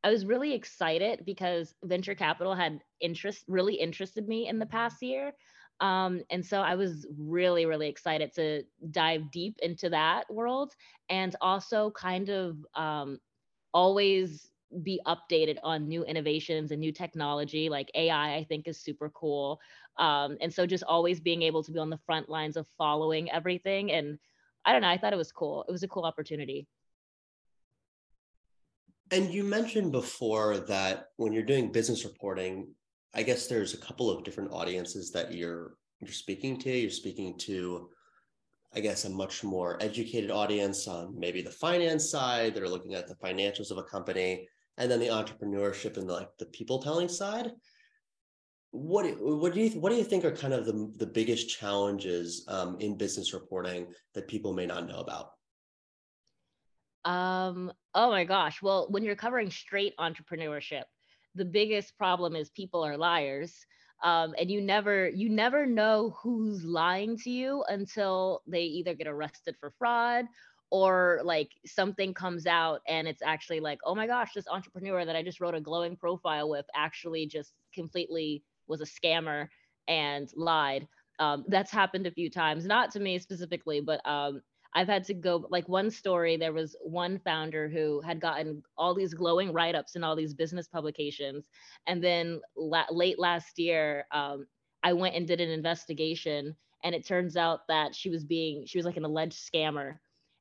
I 0.03 0.09
was 0.09 0.25
really 0.25 0.53
excited 0.53 1.23
because 1.25 1.75
venture 1.83 2.15
capital 2.15 2.55
had 2.55 2.81
interest 2.99 3.45
really 3.47 3.75
interested 3.75 4.27
me 4.27 4.47
in 4.47 4.59
the 4.59 4.65
past 4.65 5.01
year. 5.01 5.33
Um, 5.79 6.21
and 6.29 6.45
so 6.45 6.61
I 6.61 6.75
was 6.75 7.07
really, 7.17 7.65
really 7.65 7.87
excited 7.89 8.33
to 8.35 8.63
dive 8.91 9.31
deep 9.31 9.57
into 9.61 9.89
that 9.89 10.31
world 10.31 10.73
and 11.09 11.35
also 11.41 11.91
kind 11.91 12.29
of 12.29 12.57
um, 12.75 13.19
always 13.73 14.51
be 14.83 15.01
updated 15.05 15.57
on 15.63 15.87
new 15.87 16.03
innovations 16.05 16.71
and 16.71 16.79
new 16.79 16.93
technology. 16.93 17.67
Like 17.69 17.91
ai 17.93 18.35
i 18.35 18.43
think 18.45 18.67
is 18.67 18.79
super 18.79 19.09
cool. 19.09 19.59
Um, 19.97 20.37
and 20.41 20.53
so 20.53 20.65
just 20.65 20.83
always 20.85 21.19
being 21.19 21.41
able 21.41 21.63
to 21.63 21.71
be 21.71 21.79
on 21.79 21.89
the 21.89 21.99
front 22.05 22.29
lines 22.29 22.55
of 22.57 22.67
following 22.77 23.29
everything. 23.31 23.91
And 23.91 24.17
i 24.65 24.71
don't 24.71 24.81
know 24.81 24.89
i 24.89 24.97
thought 24.97 25.13
it 25.13 25.17
was 25.17 25.31
cool. 25.31 25.65
It 25.67 25.71
was 25.71 25.83
a 25.83 25.87
cool 25.87 26.05
opportunity 26.05 26.67
and 29.11 29.33
you 29.33 29.43
mentioned 29.43 29.91
before 29.91 30.57
that 30.57 31.07
when 31.17 31.33
you're 31.33 31.43
doing 31.43 31.71
business 31.71 32.05
reporting 32.05 32.67
i 33.13 33.21
guess 33.21 33.47
there's 33.47 33.73
a 33.73 33.77
couple 33.77 34.09
of 34.09 34.23
different 34.23 34.51
audiences 34.51 35.11
that 35.11 35.33
you're 35.33 35.73
you're 36.01 36.11
speaking 36.11 36.57
to. 36.59 36.69
You're 36.69 36.89
speaking 36.89 37.37
to 37.39 37.89
I 38.73 38.79
guess, 38.79 39.03
a 39.03 39.09
much 39.09 39.43
more 39.43 39.77
educated 39.81 40.31
audience 40.31 40.87
on 40.87 41.19
maybe 41.19 41.41
the 41.41 41.51
finance 41.51 42.09
side. 42.09 42.53
That 42.53 42.63
are 42.63 42.69
looking 42.69 42.93
at 42.93 43.07
the 43.07 43.15
financials 43.15 43.69
of 43.69 43.77
a 43.77 43.83
company 43.83 44.47
and 44.77 44.89
then 44.89 45.01
the 45.01 45.07
entrepreneurship 45.07 45.97
and 45.97 46.09
the, 46.09 46.13
like 46.13 46.29
the 46.39 46.45
people 46.47 46.81
telling 46.81 47.09
side. 47.09 47.51
What 48.71 49.05
what 49.19 49.53
do 49.53 49.59
you 49.59 49.79
what 49.79 49.89
do 49.89 49.97
you 49.97 50.05
think 50.05 50.23
are 50.23 50.31
kind 50.31 50.53
of 50.53 50.65
the, 50.65 50.91
the 50.95 51.05
biggest 51.05 51.49
challenges 51.49 52.45
um, 52.47 52.77
in 52.79 52.97
business 52.97 53.33
reporting 53.33 53.87
that 54.13 54.29
people 54.29 54.53
may 54.53 54.65
not 54.65 54.87
know 54.87 54.99
about 54.99 55.31
um 57.05 57.71
oh 57.95 58.09
my 58.09 58.23
gosh 58.23 58.61
well 58.61 58.87
when 58.89 59.03
you're 59.03 59.15
covering 59.15 59.49
straight 59.49 59.93
entrepreneurship 59.99 60.83
the 61.35 61.45
biggest 61.45 61.97
problem 61.97 62.35
is 62.35 62.49
people 62.49 62.83
are 62.85 62.97
liars 62.97 63.65
um, 64.03 64.33
and 64.39 64.49
you 64.49 64.61
never 64.61 65.09
you 65.09 65.29
never 65.29 65.65
know 65.65 66.15
who's 66.21 66.63
lying 66.63 67.17
to 67.17 67.29
you 67.29 67.63
until 67.69 68.41
they 68.47 68.63
either 68.63 68.93
get 68.93 69.07
arrested 69.07 69.55
for 69.59 69.71
fraud 69.77 70.25
or 70.71 71.21
like 71.23 71.51
something 71.65 72.13
comes 72.13 72.47
out 72.47 72.81
and 72.87 73.07
it's 73.07 73.21
actually 73.21 73.59
like 73.59 73.79
oh 73.85 73.93
my 73.93 74.07
gosh 74.07 74.33
this 74.33 74.47
entrepreneur 74.47 75.05
that 75.05 75.15
i 75.15 75.21
just 75.23 75.39
wrote 75.39 75.55
a 75.55 75.61
glowing 75.61 75.95
profile 75.95 76.49
with 76.49 76.65
actually 76.75 77.25
just 77.25 77.53
completely 77.73 78.43
was 78.67 78.81
a 78.81 78.85
scammer 78.85 79.47
and 79.87 80.31
lied. 80.35 80.87
Um, 81.19 81.43
that's 81.49 81.71
happened 81.71 82.07
a 82.07 82.11
few 82.11 82.29
times 82.29 82.65
not 82.65 82.89
to 82.91 82.99
me 82.99 83.19
specifically 83.19 83.81
but 83.81 84.05
um, 84.07 84.41
i've 84.73 84.87
had 84.87 85.03
to 85.03 85.13
go 85.13 85.45
like 85.49 85.67
one 85.67 85.89
story 85.89 86.37
there 86.37 86.53
was 86.53 86.75
one 86.81 87.19
founder 87.19 87.67
who 87.69 88.01
had 88.01 88.19
gotten 88.19 88.61
all 88.77 88.93
these 88.93 89.13
glowing 89.13 89.51
write-ups 89.51 89.95
in 89.95 90.03
all 90.03 90.15
these 90.15 90.33
business 90.33 90.67
publications 90.67 91.49
and 91.87 92.03
then 92.03 92.39
la- 92.55 92.85
late 92.91 93.19
last 93.19 93.59
year 93.59 94.05
um, 94.11 94.45
i 94.83 94.93
went 94.93 95.15
and 95.15 95.27
did 95.27 95.41
an 95.41 95.49
investigation 95.49 96.55
and 96.83 96.95
it 96.95 97.05
turns 97.05 97.37
out 97.37 97.67
that 97.67 97.95
she 97.95 98.09
was 98.09 98.23
being 98.23 98.65
she 98.65 98.77
was 98.77 98.85
like 98.85 98.97
an 98.97 99.05
alleged 99.05 99.33
scammer 99.37 99.97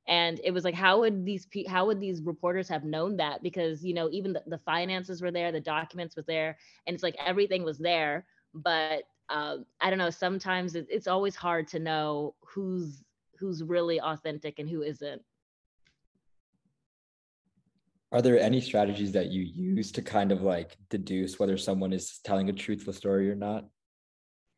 and 0.09 0.41
it 0.45 0.53
was 0.53 0.65
like 0.65 0.75
how 0.75 1.01
would 1.01 1.25
these 1.25 1.47
how 1.69 1.87
would 1.87 2.01
these 2.01 2.23
reporters 2.23 2.69
have 2.69 2.85
known 2.85 3.17
that? 3.17 3.43
Because 3.43 3.85
you 3.85 3.95
know 3.95 4.09
even 4.11 4.33
the, 4.33 4.43
the 4.47 4.59
finances 4.59 5.23
were 5.23 5.31
there 5.31 5.53
the 5.53 5.61
documents 5.61 6.17
was 6.17 6.27
there 6.27 6.57
and 6.87 6.95
it's 6.95 7.03
like 7.03 7.17
everything 7.25 7.63
was 7.65 7.79
there 7.79 8.27
but 8.55 9.05
um, 9.29 9.65
i 9.81 9.89
don't 9.89 9.99
know 9.99 10.11
sometimes 10.11 10.75
it, 10.75 10.87
it's 10.91 11.07
always 11.07 11.37
hard 11.37 11.69
to 11.69 11.79
know 11.79 12.35
who's 12.45 13.03
who's 13.40 13.62
really 13.62 14.00
authentic 14.00 14.59
and 14.59 14.68
who 14.68 14.82
isn't 14.82 15.23
are 18.12 18.23
there 18.23 18.40
any 18.40 18.61
strategies 18.61 19.12
that 19.12 19.30
you 19.30 19.42
use 19.42 19.92
to 19.92 20.02
kind 20.02 20.32
of 20.32 20.42
like 20.42 20.76
deduce 20.88 21.38
whether 21.38 21.56
someone 21.56 21.92
is 21.92 22.18
telling 22.25 22.49
a 22.49 22.52
truthful 22.52 22.92
story 22.92 23.30
or 23.30 23.35
not 23.35 23.64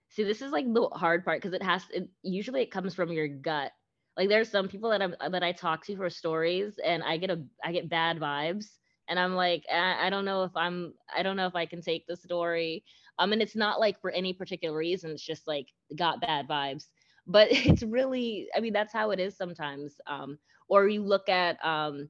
see 0.09 0.25
this 0.25 0.43
is 0.43 0.53
like 0.53 0.71
the 0.73 0.89
hard 0.93 1.25
part 1.25 1.41
because 1.41 1.55
it 1.55 1.63
has 1.63 1.85
it, 1.91 2.09
usually 2.23 2.63
it 2.63 2.71
comes 2.71 2.95
from 2.95 3.13
your 3.13 3.29
gut 3.29 3.73
like 4.17 4.29
there's 4.29 4.51
some 4.51 4.69
people 4.69 4.91
that 4.91 5.03
I'm 5.03 5.15
that 5.31 5.43
I 5.43 5.53
talk 5.53 5.85
to 5.87 5.97
for 5.97 6.11
stories 6.11 6.79
and 6.85 7.03
I 7.03 7.17
get 7.17 7.31
a 7.31 7.43
I 7.65 7.73
get 7.73 7.89
bad 7.89 8.19
vibes 8.19 8.67
and 9.09 9.19
I'm 9.19 9.35
like 9.35 9.65
I, 9.73 10.07
I 10.07 10.11
don't 10.11 10.25
know 10.25 10.45
if 10.45 10.53
I'm 10.55 10.95
I 11.15 11.23
don't 11.23 11.37
know 11.37 11.47
if 11.47 11.55
I 11.55 11.67
can 11.67 11.81
take 11.81 12.07
the 12.07 12.17
story. 12.17 12.85
Um 13.19 13.33
and 13.33 13.43
it's 13.43 13.57
not 13.57 13.81
like 13.81 14.01
for 14.01 14.11
any 14.11 14.33
particular 14.33 14.77
reason 14.77 15.11
it's 15.11 15.25
just 15.25 15.47
like 15.47 15.69
got 15.97 16.21
bad 16.21 16.47
vibes. 16.49 16.87
But 17.27 17.49
it's 17.53 17.83
really 17.83 18.49
I 18.57 18.61
mean 18.61 18.73
that's 18.73 18.93
how 18.93 19.11
it 19.11 19.21
is 19.21 19.37
sometimes. 19.37 20.01
Um 20.07 20.39
or 20.69 20.89
you 20.89 21.03
look 21.03 21.29
at 21.29 21.63
um 21.65 22.09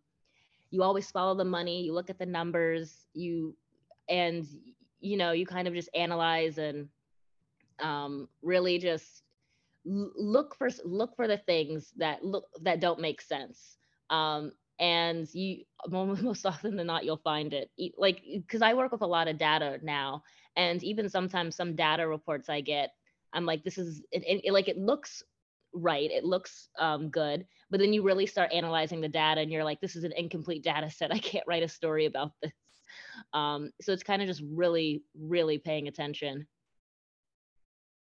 you 0.70 0.82
always 0.82 1.10
follow 1.10 1.34
the 1.36 1.44
money, 1.44 1.82
you 1.82 1.92
look 1.94 2.10
at 2.10 2.18
the 2.18 2.26
numbers, 2.26 3.06
you 3.14 3.56
and 4.08 4.46
you 5.00 5.16
know, 5.16 5.32
you 5.32 5.46
kind 5.46 5.68
of 5.68 5.74
just 5.74 5.90
analyze 5.94 6.58
and 6.58 6.88
um 7.80 8.28
really 8.42 8.78
just 8.78 9.22
look 9.84 10.54
for 10.56 10.68
look 10.84 11.16
for 11.16 11.26
the 11.26 11.38
things 11.38 11.92
that 11.96 12.24
look 12.24 12.44
that 12.62 12.80
don't 12.80 13.00
make 13.00 13.20
sense 13.20 13.76
um 14.10 14.52
and 14.78 15.28
you 15.34 15.64
most 15.90 16.46
often 16.46 16.76
than 16.76 16.86
not 16.86 17.04
you'll 17.04 17.16
find 17.16 17.52
it 17.52 17.70
like 17.98 18.22
because 18.34 18.62
i 18.62 18.74
work 18.74 18.92
with 18.92 19.02
a 19.02 19.06
lot 19.06 19.28
of 19.28 19.38
data 19.38 19.78
now 19.82 20.22
and 20.56 20.82
even 20.84 21.08
sometimes 21.08 21.56
some 21.56 21.74
data 21.74 22.06
reports 22.06 22.48
i 22.48 22.60
get 22.60 22.90
i'm 23.32 23.46
like 23.46 23.64
this 23.64 23.78
is 23.78 24.02
it, 24.10 24.42
it, 24.44 24.52
like 24.52 24.68
it 24.68 24.78
looks 24.78 25.22
right 25.74 26.10
it 26.10 26.24
looks 26.24 26.68
um, 26.78 27.08
good 27.08 27.46
but 27.72 27.80
then 27.80 27.94
you 27.94 28.02
really 28.02 28.26
start 28.26 28.52
analyzing 28.52 29.00
the 29.00 29.08
data 29.08 29.40
and 29.40 29.50
you're 29.50 29.64
like 29.64 29.80
this 29.80 29.96
is 29.96 30.04
an 30.04 30.12
incomplete 30.12 30.62
data 30.62 30.90
set. 30.90 31.12
I 31.12 31.18
can't 31.18 31.46
write 31.48 31.64
a 31.64 31.68
story 31.68 32.04
about 32.04 32.32
this. 32.42 32.52
Um, 33.32 33.70
so 33.80 33.92
it's 33.92 34.02
kind 34.02 34.20
of 34.20 34.28
just 34.28 34.42
really 34.52 35.02
really 35.18 35.58
paying 35.58 35.88
attention. 35.88 36.46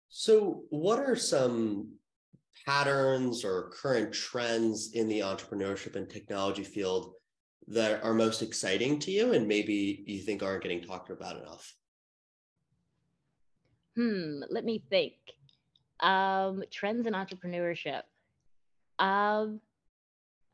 So, 0.08 0.62
what 0.70 1.00
are 1.00 1.16
some 1.16 1.96
patterns 2.64 3.44
or 3.44 3.70
current 3.70 4.12
trends 4.12 4.92
in 4.94 5.08
the 5.08 5.20
entrepreneurship 5.20 5.96
and 5.96 6.08
technology 6.08 6.64
field 6.64 7.12
that 7.66 8.02
are 8.02 8.14
most 8.14 8.40
exciting 8.40 8.98
to 9.00 9.10
you 9.10 9.32
and 9.32 9.46
maybe 9.46 10.04
you 10.06 10.20
think 10.20 10.42
aren't 10.42 10.62
getting 10.62 10.82
talked 10.82 11.10
about 11.10 11.36
enough? 11.36 11.74
Hmm, 13.98 14.40
let 14.48 14.64
me 14.64 14.82
think. 14.90 15.14
Um, 16.00 16.62
trends 16.70 17.06
in 17.06 17.14
entrepreneurship. 17.14 18.02
Um, 18.98 19.60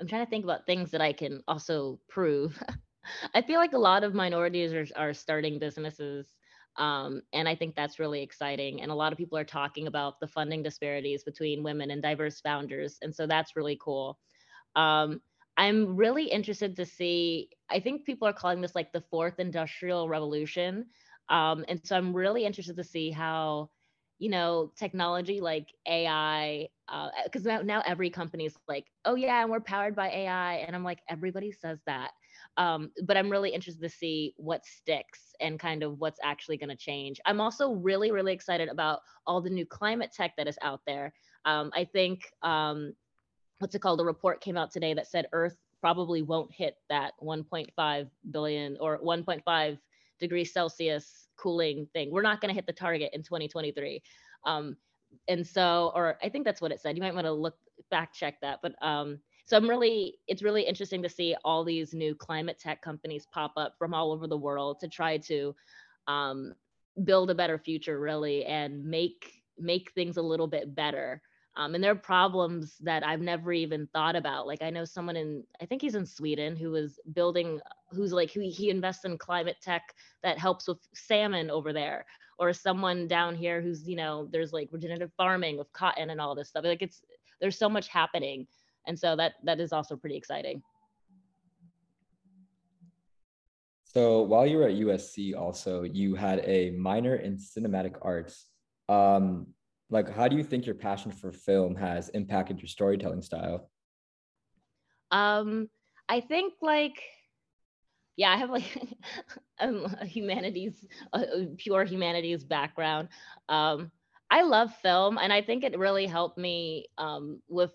I'm 0.01 0.07
trying 0.09 0.25
to 0.25 0.31
think 0.31 0.45
about 0.45 0.67
things 0.67 0.91
that 0.93 1.03
I 1.03 1.13
can 1.13 1.43
also 1.47 2.01
prove. 2.09 2.61
I 3.35 3.43
feel 3.43 3.59
like 3.61 3.75
a 3.75 3.79
lot 3.79 4.03
of 4.03 4.15
minorities 4.15 4.73
are, 4.73 4.87
are 4.97 5.13
starting 5.13 5.59
businesses 5.59 6.33
um, 6.77 7.23
and 7.33 7.49
I 7.49 7.55
think 7.55 7.77
that's 7.77 7.99
really 7.99 8.23
exciting. 8.23 8.83
And 8.83 8.91
a 8.91 8.95
lot 8.95 9.13
of 9.13 9.19
people 9.19 9.39
are 9.39 9.45
talking 9.45 9.87
about 9.87 10.19
the 10.21 10.27
funding 10.27 10.63
disparities 10.63 11.23
between 11.23 11.63
women 11.63 11.91
and 11.91 12.03
diverse 12.03 12.41
founders. 12.41 12.99
And 13.03 13.15
so 13.15 13.27
that's 13.27 13.57
really 13.57 13.79
cool. 13.81 14.19
Um, 14.75 15.21
I'm 15.57 15.95
really 15.95 16.25
interested 16.25 16.75
to 16.77 16.85
see, 16.85 17.51
I 17.71 17.79
think 17.79 18.05
people 18.05 18.27
are 18.27 18.33
calling 18.33 18.61
this 18.61 18.75
like 18.75 18.93
the 18.93 19.05
fourth 19.09 19.39
industrial 19.39 20.09
revolution. 20.09 20.87
Um, 21.28 21.64
and 21.69 21.81
so 21.85 21.97
I'm 21.97 22.14
really 22.14 22.45
interested 22.45 22.76
to 22.76 22.85
see 22.85 23.11
how, 23.11 23.71
you 24.19 24.31
know, 24.31 24.73
technology 24.76 25.40
like 25.40 25.69
AI, 25.88 26.69
because 27.25 27.47
uh, 27.47 27.57
now, 27.57 27.62
now 27.62 27.83
every 27.87 28.11
company 28.11 28.47
is 28.47 28.57
like, 28.69 28.87
oh 29.04 29.14
yeah, 29.14 29.43
and 29.43 29.50
we're 29.50 29.61
powered 29.61 29.97
by 29.97 30.09
AI. 30.09 30.57
And 30.57 30.76
I'm 30.76 30.85
like, 30.85 31.00
everybody 31.09 31.50
says 31.50 31.78
that. 31.87 32.11
Um, 32.57 32.90
but 33.04 33.16
I'm 33.16 33.31
really 33.31 33.50
interested 33.50 33.83
to 33.83 33.88
see 33.88 34.35
what 34.37 34.64
sticks 34.64 35.35
and 35.40 35.59
kind 35.59 35.83
of 35.83 35.99
what's 35.99 36.21
actually 36.23 36.57
going 36.57 36.69
to 36.71 36.76
change. 36.76 37.21
I'm 37.26 37.40
also 37.40 37.73
really, 37.73 38.11
really 38.11 38.33
excited 38.33 38.69
about 38.69 39.00
all 39.26 39.40
the 39.40 39.50
new 39.50 39.66
climate 39.66 40.12
tech 40.12 40.37
that 40.37 40.47
is 40.47 40.59
out 40.62 40.81
there. 40.87 41.12
Um, 41.45 41.71
I 41.75 41.85
think 41.85 42.23
um, 42.43 42.95
what's 43.59 43.75
it 43.75 43.81
called? 43.81 44.00
A 44.00 44.04
report 44.04 44.40
came 44.40 44.57
out 44.57 44.71
today 44.71 44.95
that 44.95 45.09
said 45.09 45.26
Earth 45.33 45.57
probably 45.81 46.23
won't 46.23 46.52
hit 46.52 46.76
that 46.88 47.12
1.5 47.23 48.09
billion 48.31 48.76
or 48.81 48.99
1.5 49.00 49.78
degrees 50.25 50.52
Celsius 50.52 51.28
cooling 51.37 51.87
thing. 51.93 52.11
We're 52.11 52.23
not 52.23 52.40
going 52.40 52.49
to 52.49 52.54
hit 52.54 52.66
the 52.66 52.73
target 52.73 53.11
in 53.12 53.23
2023. 53.23 54.02
Um, 54.45 54.76
and 55.28 55.47
so, 55.47 55.93
or 55.95 56.19
I 56.23 56.28
think 56.28 56.45
that's 56.45 56.61
what 56.61 56.73
it 56.73 56.81
said. 56.81 56.97
You 56.97 57.02
might 57.02 57.14
want 57.14 57.26
to 57.26 57.33
look 57.33 57.57
fact 57.90 58.16
check 58.16 58.40
that, 58.40 58.61
but 58.62 58.75
um, 58.83 59.19
so 59.47 59.57
I'm 59.57 59.69
really, 59.69 60.16
it's 60.26 60.43
really 60.43 60.62
interesting 60.62 61.02
to 61.02 61.09
see 61.09 61.37
all 61.45 61.64
these 61.64 61.93
new 61.93 62.14
climate 62.14 62.59
tech 62.59 62.81
companies 62.81 63.26
pop 63.33 63.52
up 63.57 63.75
from 63.78 63.93
all 63.93 64.12
over 64.12 64.26
the 64.26 64.37
world 64.37 64.81
to 64.81 64.88
try 64.88 65.19
to 65.19 65.54
um, 66.07 66.54
build 67.04 67.31
a 67.31 67.35
better 67.35 67.59
future, 67.59 68.00
really, 68.00 68.45
and 68.45 68.85
make 68.85 69.43
make 69.59 69.93
things 69.93 70.16
a 70.16 70.23
little 70.23 70.47
bit 70.47 70.75
better. 70.75 71.21
Um, 71.56 71.75
and 71.75 71.84
there 71.84 71.92
are 71.92 71.96
problems 71.96 72.76
that 72.80 73.06
I've 73.06 73.20
never 73.20 73.52
even 73.52 73.87
thought 73.92 74.16
about. 74.16 74.46
Like 74.46 74.62
I 74.62 74.70
know 74.70 74.84
someone 74.84 75.16
in, 75.16 75.44
I 75.61 75.66
think 75.66 75.82
he's 75.82 75.94
in 75.94 76.04
Sweden, 76.04 76.56
who 76.56 76.70
was 76.70 76.99
building, 77.12 77.61
who's 77.90 78.12
like, 78.12 78.32
who 78.32 78.40
he 78.40 78.70
invests 78.70 79.04
in 79.04 79.16
climate 79.18 79.56
tech 79.62 79.94
that 80.23 80.38
helps 80.38 80.66
with 80.66 80.78
salmon 80.94 81.50
over 81.50 81.73
there, 81.73 82.06
or 82.38 82.52
someone 82.52 83.06
down 83.06 83.37
here 83.37 83.62
who's, 83.62 83.88
you 83.88 83.94
know, 83.94 84.28
there's 84.32 84.52
like 84.52 84.68
regenerative 84.73 85.12
farming 85.16 85.56
with 85.56 85.73
cotton 85.73 86.11
and 86.11 86.20
all 86.20 86.34
this 86.34 86.49
stuff. 86.49 86.64
Like 86.64 86.82
it's, 86.82 87.02
there's 87.40 87.58
so 87.58 87.68
much 87.68 87.88
happening 87.88 88.46
and 88.87 88.99
so 88.99 89.16
that 89.16 89.34
that 89.42 89.61
is 89.61 89.73
also 89.73 89.96
pretty 89.96 90.16
exciting 90.16 90.62
so 93.84 94.23
while 94.23 94.46
you 94.46 94.58
were 94.58 94.68
at 94.68 94.75
usc 94.75 95.37
also 95.37 95.82
you 95.82 96.14
had 96.14 96.40
a 96.44 96.70
minor 96.70 97.16
in 97.16 97.37
cinematic 97.37 97.96
arts 98.02 98.46
um 98.88 99.46
like 99.95 100.15
how 100.15 100.29
do 100.29 100.37
you 100.37 100.45
think 100.45 100.67
your 100.67 100.75
passion 100.75 101.11
for 101.11 101.33
film 101.33 101.75
has 101.75 102.11
impacted 102.11 102.61
your 102.61 102.69
storytelling 102.69 103.23
style 103.23 103.71
um 105.11 105.69
i 106.09 106.21
think 106.21 106.53
like 106.61 107.03
yeah 108.17 108.31
i 108.31 108.37
have 108.37 108.51
like 108.51 108.79
a 109.61 110.07
humanities 110.07 110.85
a 111.15 111.47
pure 111.57 111.85
humanities 111.85 112.45
background 112.45 113.09
um 113.49 113.91
i 114.31 114.43
love 114.43 114.75
film 114.83 115.17
and 115.17 115.33
i 115.33 115.41
think 115.41 115.65
it 115.65 115.79
really 115.79 116.07
helped 116.07 116.37
me 116.37 116.87
um 116.99 117.41
with 117.49 117.73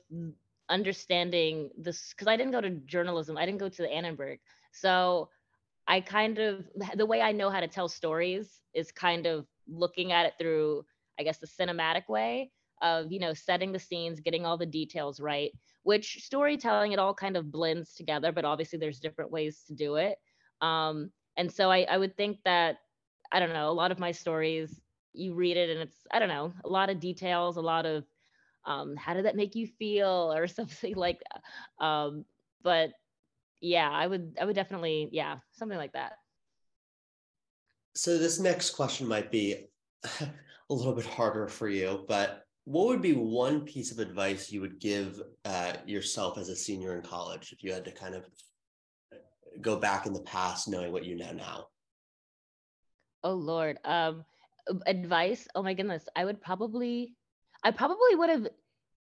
understanding 0.70 1.70
this 1.78 2.14
because 2.14 2.28
I 2.28 2.38
didn't 2.38 2.52
go 2.52 2.62
to 2.62 2.70
journalism. 2.70 3.38
I 3.38 3.46
didn't 3.46 3.60
go 3.60 3.70
to 3.70 3.82
the 3.82 3.92
Annenberg. 3.92 4.40
So 4.72 5.30
I 5.88 6.00
kind 6.00 6.38
of 6.38 6.66
the 6.96 7.06
way 7.06 7.22
I 7.22 7.32
know 7.32 7.50
how 7.50 7.60
to 7.60 7.68
tell 7.68 7.90
stories 7.90 8.62
is 8.74 8.92
kind 8.92 9.26
of 9.26 9.46
looking 9.68 10.12
at 10.12 10.28
it 10.28 10.34
through, 10.40 10.86
I 11.20 11.24
guess, 11.24 11.38
the 11.38 11.48
cinematic 11.48 12.08
way 12.08 12.52
of, 12.82 13.12
you 13.12 13.20
know, 13.20 13.34
setting 13.34 13.72
the 13.72 13.80
scenes, 13.80 14.20
getting 14.20 14.46
all 14.46 14.58
the 14.58 14.66
details 14.66 15.20
right, 15.20 15.52
which 15.84 16.24
storytelling, 16.24 16.92
it 16.92 17.00
all 17.00 17.14
kind 17.14 17.36
of 17.36 17.52
blends 17.52 17.94
together, 17.94 18.32
but 18.32 18.46
obviously 18.46 18.80
there's 18.80 19.00
different 19.00 19.32
ways 19.32 19.64
to 19.68 19.74
do 19.74 19.96
it. 19.96 20.18
Um, 20.62 21.12
and 21.38 21.52
so 21.52 21.70
I, 21.72 21.86
I 21.90 21.98
would 21.98 22.16
think 22.16 22.38
that, 22.46 22.78
I 23.32 23.40
don't 23.40 23.54
know, 23.54 23.70
a 23.70 23.72
lot 23.72 23.92
of 23.92 24.00
my 24.00 24.12
stories, 24.12 24.80
you 25.14 25.34
read 25.34 25.58
it 25.58 25.70
and 25.70 25.82
it's, 25.82 25.98
I 26.12 26.20
don't 26.20 26.30
know, 26.30 26.54
a 26.64 26.70
lot 26.70 26.90
of 26.90 27.00
details, 27.00 27.58
a 27.58 27.62
lot 27.62 27.86
of 27.86 28.06
um, 28.66 28.96
how 28.96 29.14
did 29.14 29.26
that 29.26 29.36
make 29.36 29.56
you 29.56 29.68
feel? 29.68 30.34
or 30.34 30.48
something 30.48 30.96
like 30.96 31.20
that. 31.32 31.86
Um, 31.86 32.26
but 32.64 32.92
yeah 33.62 33.90
i 33.90 34.08
would 34.08 34.38
i 34.40 34.46
would 34.46 34.56
definitely 34.56 35.10
yeah 35.12 35.38
something 35.52 35.78
like 35.78 35.94
that. 35.94 36.14
So 37.96 38.18
this 38.18 38.40
next 38.40 38.72
question 38.72 39.08
might 39.08 39.32
be 39.32 39.68
a 40.70 40.74
little 40.74 40.94
bit 40.94 41.06
harder 41.06 41.48
for 41.48 41.68
you 41.68 42.06
but 42.08 42.44
what 42.66 42.88
would 42.88 43.02
be 43.02 43.14
one 43.14 43.62
piece 43.62 43.92
of 43.92 44.00
advice 44.00 44.52
you 44.52 44.62
would 44.62 44.80
give 44.80 45.22
uh, 45.46 45.74
yourself 45.86 46.38
as 46.38 46.50
a 46.50 46.56
senior 46.56 46.96
in 46.96 47.02
college 47.02 47.52
if 47.52 47.64
you 47.64 47.74
had 47.74 47.86
to 47.86 47.92
kind 47.92 48.16
of 48.16 48.26
go 49.62 49.76
back 49.76 50.06
in 50.06 50.14
the 50.14 50.22
past 50.22 50.68
knowing 50.68 50.92
what 50.92 51.06
you 51.06 51.16
know 51.16 51.32
now 51.32 51.66
oh 53.24 53.34
lord 53.34 53.78
um 53.86 54.24
advice 54.86 55.48
oh 55.56 55.64
my 55.64 55.74
goodness 55.74 56.08
i 56.16 56.24
would 56.24 56.40
probably 56.40 57.16
I 57.64 57.72
probably 57.72 58.16
would 58.16 58.30
have. 58.30 58.48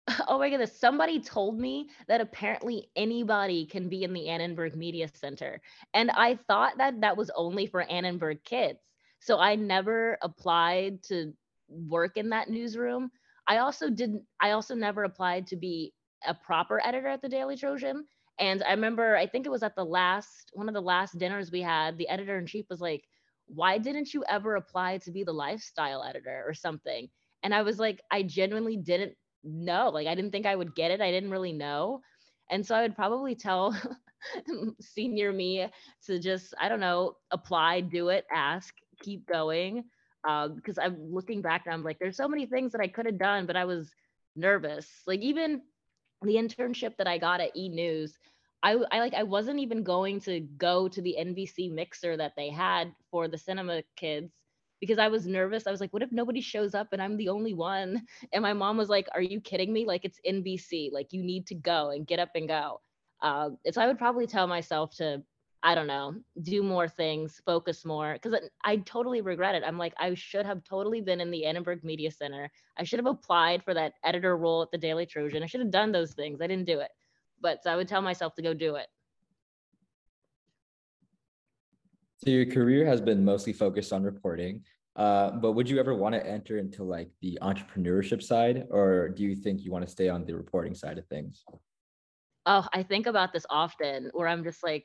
Oh 0.28 0.38
my 0.38 0.50
goodness. 0.50 0.78
Somebody 0.78 1.18
told 1.18 1.58
me 1.58 1.88
that 2.08 2.20
apparently 2.20 2.90
anybody 2.94 3.64
can 3.64 3.88
be 3.88 4.04
in 4.04 4.12
the 4.12 4.28
Annenberg 4.28 4.76
Media 4.76 5.08
Center. 5.08 5.62
And 5.94 6.10
I 6.10 6.38
thought 6.46 6.76
that 6.76 7.00
that 7.00 7.16
was 7.16 7.30
only 7.34 7.66
for 7.66 7.80
Annenberg 7.80 8.44
kids. 8.44 8.78
So 9.20 9.38
I 9.38 9.54
never 9.54 10.18
applied 10.20 11.02
to 11.04 11.32
work 11.74 12.16
in 12.16 12.30
that 12.30 12.48
newsroom. 12.48 13.10
I 13.46 13.58
also 13.58 13.90
didn't, 13.90 14.22
I 14.40 14.52
also 14.52 14.74
never 14.74 15.04
applied 15.04 15.46
to 15.48 15.56
be 15.56 15.92
a 16.26 16.34
proper 16.34 16.80
editor 16.84 17.08
at 17.08 17.22
the 17.22 17.28
Daily 17.28 17.56
Trojan. 17.56 18.04
And 18.38 18.62
I 18.64 18.70
remember, 18.70 19.16
I 19.16 19.26
think 19.26 19.46
it 19.46 19.50
was 19.50 19.62
at 19.62 19.76
the 19.76 19.84
last, 19.84 20.50
one 20.54 20.68
of 20.68 20.74
the 20.74 20.80
last 20.80 21.18
dinners 21.18 21.52
we 21.52 21.60
had, 21.60 21.98
the 21.98 22.08
editor 22.08 22.38
in 22.38 22.46
chief 22.46 22.66
was 22.68 22.80
like, 22.80 23.04
why 23.46 23.78
didn't 23.78 24.14
you 24.14 24.24
ever 24.28 24.56
apply 24.56 24.98
to 24.98 25.12
be 25.12 25.22
the 25.22 25.32
lifestyle 25.32 26.02
editor 26.02 26.42
or 26.46 26.54
something? 26.54 27.08
And 27.42 27.54
I 27.54 27.62
was 27.62 27.78
like, 27.78 28.00
I 28.10 28.22
genuinely 28.22 28.76
didn't 28.76 29.14
know. 29.44 29.90
Like, 29.90 30.06
I 30.06 30.14
didn't 30.14 30.32
think 30.32 30.46
I 30.46 30.56
would 30.56 30.74
get 30.74 30.90
it. 30.90 31.00
I 31.00 31.10
didn't 31.10 31.30
really 31.30 31.52
know. 31.52 32.00
And 32.50 32.66
so 32.66 32.74
I 32.74 32.82
would 32.82 32.96
probably 32.96 33.34
tell 33.34 33.76
senior 34.80 35.32
me 35.32 35.68
to 36.06 36.18
just, 36.18 36.54
I 36.58 36.68
don't 36.68 36.80
know, 36.80 37.16
apply, 37.30 37.82
do 37.82 38.08
it, 38.08 38.24
ask, 38.32 38.74
keep 39.02 39.26
going. 39.26 39.84
Because 40.24 40.78
um, 40.78 40.84
I'm 40.84 41.14
looking 41.14 41.42
back 41.42 41.62
and 41.66 41.74
I'm 41.74 41.84
like, 41.84 41.98
there's 42.00 42.16
so 42.16 42.28
many 42.28 42.46
things 42.46 42.72
that 42.72 42.80
I 42.80 42.88
could 42.88 43.06
have 43.06 43.18
done, 43.18 43.46
but 43.46 43.56
I 43.56 43.66
was 43.66 43.92
nervous. 44.36 44.88
Like, 45.06 45.20
even 45.20 45.62
the 46.22 46.36
internship 46.36 46.96
that 46.98 47.06
I 47.06 47.18
got 47.18 47.40
at 47.40 47.56
E 47.56 47.68
News, 47.68 48.18
I, 48.62 48.76
I 48.90 49.00
like 49.00 49.14
I 49.14 49.24
wasn't 49.24 49.60
even 49.60 49.82
going 49.84 50.20
to 50.22 50.40
go 50.40 50.88
to 50.88 51.02
the 51.02 51.16
NBC 51.18 51.70
mixer 51.70 52.16
that 52.16 52.32
they 52.36 52.50
had 52.50 52.94
for 53.10 53.28
the 53.28 53.38
cinema 53.38 53.82
kids 53.96 54.32
because 54.80 54.98
I 54.98 55.08
was 55.08 55.26
nervous. 55.26 55.66
I 55.66 55.70
was 55.70 55.80
like, 55.80 55.92
what 55.92 56.02
if 56.02 56.12
nobody 56.12 56.40
shows 56.40 56.74
up 56.74 56.88
and 56.92 57.02
I'm 57.02 57.16
the 57.16 57.28
only 57.28 57.54
one? 57.54 58.02
And 58.32 58.42
my 58.42 58.52
mom 58.54 58.76
was 58.76 58.88
like, 58.88 59.08
are 59.14 59.22
you 59.22 59.40
kidding 59.40 59.72
me? 59.72 59.86
Like, 59.86 60.04
it's 60.04 60.20
NBC. 60.26 60.90
Like, 60.92 61.12
you 61.12 61.22
need 61.22 61.46
to 61.48 61.54
go 61.54 61.90
and 61.90 62.06
get 62.06 62.18
up 62.20 62.30
and 62.34 62.48
go. 62.48 62.80
Uh, 63.22 63.50
so 63.70 63.80
I 63.80 63.86
would 63.86 63.98
probably 63.98 64.26
tell 64.26 64.46
myself 64.46 64.96
to, 64.96 65.22
I 65.66 65.74
don't 65.74 65.86
know, 65.86 66.14
do 66.42 66.62
more 66.62 66.86
things, 66.86 67.40
focus 67.46 67.86
more, 67.86 68.12
because 68.12 68.38
I 68.62 68.76
totally 68.76 69.22
regret 69.22 69.54
it. 69.54 69.62
I'm 69.66 69.78
like, 69.78 69.94
I 69.96 70.12
should 70.12 70.44
have 70.44 70.62
totally 70.62 71.00
been 71.00 71.22
in 71.22 71.30
the 71.30 71.46
Annenberg 71.46 71.82
Media 71.82 72.10
Center. 72.10 72.50
I 72.76 72.84
should 72.84 72.98
have 72.98 73.06
applied 73.06 73.64
for 73.64 73.72
that 73.72 73.94
editor 74.04 74.36
role 74.36 74.60
at 74.60 74.70
the 74.70 74.76
Daily 74.76 75.06
Trojan. 75.06 75.42
I 75.42 75.46
should 75.46 75.62
have 75.62 75.70
done 75.70 75.90
those 75.90 76.12
things. 76.12 76.42
I 76.42 76.46
didn't 76.48 76.66
do 76.66 76.80
it. 76.80 76.90
But 77.40 77.62
so 77.64 77.72
I 77.72 77.76
would 77.76 77.88
tell 77.88 78.02
myself 78.02 78.34
to 78.34 78.42
go 78.42 78.52
do 78.52 78.74
it. 78.74 78.88
So 82.18 82.28
your 82.28 82.44
career 82.44 82.84
has 82.84 83.00
been 83.00 83.24
mostly 83.24 83.54
focused 83.54 83.90
on 83.90 84.02
reporting, 84.02 84.62
uh, 84.96 85.30
but 85.30 85.52
would 85.52 85.68
you 85.68 85.80
ever 85.80 85.94
want 85.94 86.14
to 86.14 86.26
enter 86.26 86.58
into 86.58 86.84
like 86.84 87.08
the 87.22 87.38
entrepreneurship 87.40 88.22
side, 88.22 88.66
or 88.68 89.08
do 89.08 89.22
you 89.22 89.34
think 89.34 89.62
you 89.62 89.72
want 89.72 89.86
to 89.86 89.90
stay 89.90 90.10
on 90.10 90.26
the 90.26 90.36
reporting 90.36 90.74
side 90.74 90.98
of 90.98 91.06
things? 91.06 91.42
Oh, 92.44 92.66
I 92.74 92.82
think 92.82 93.06
about 93.06 93.32
this 93.32 93.46
often, 93.48 94.10
where 94.12 94.28
I'm 94.28 94.44
just 94.44 94.62
like, 94.62 94.84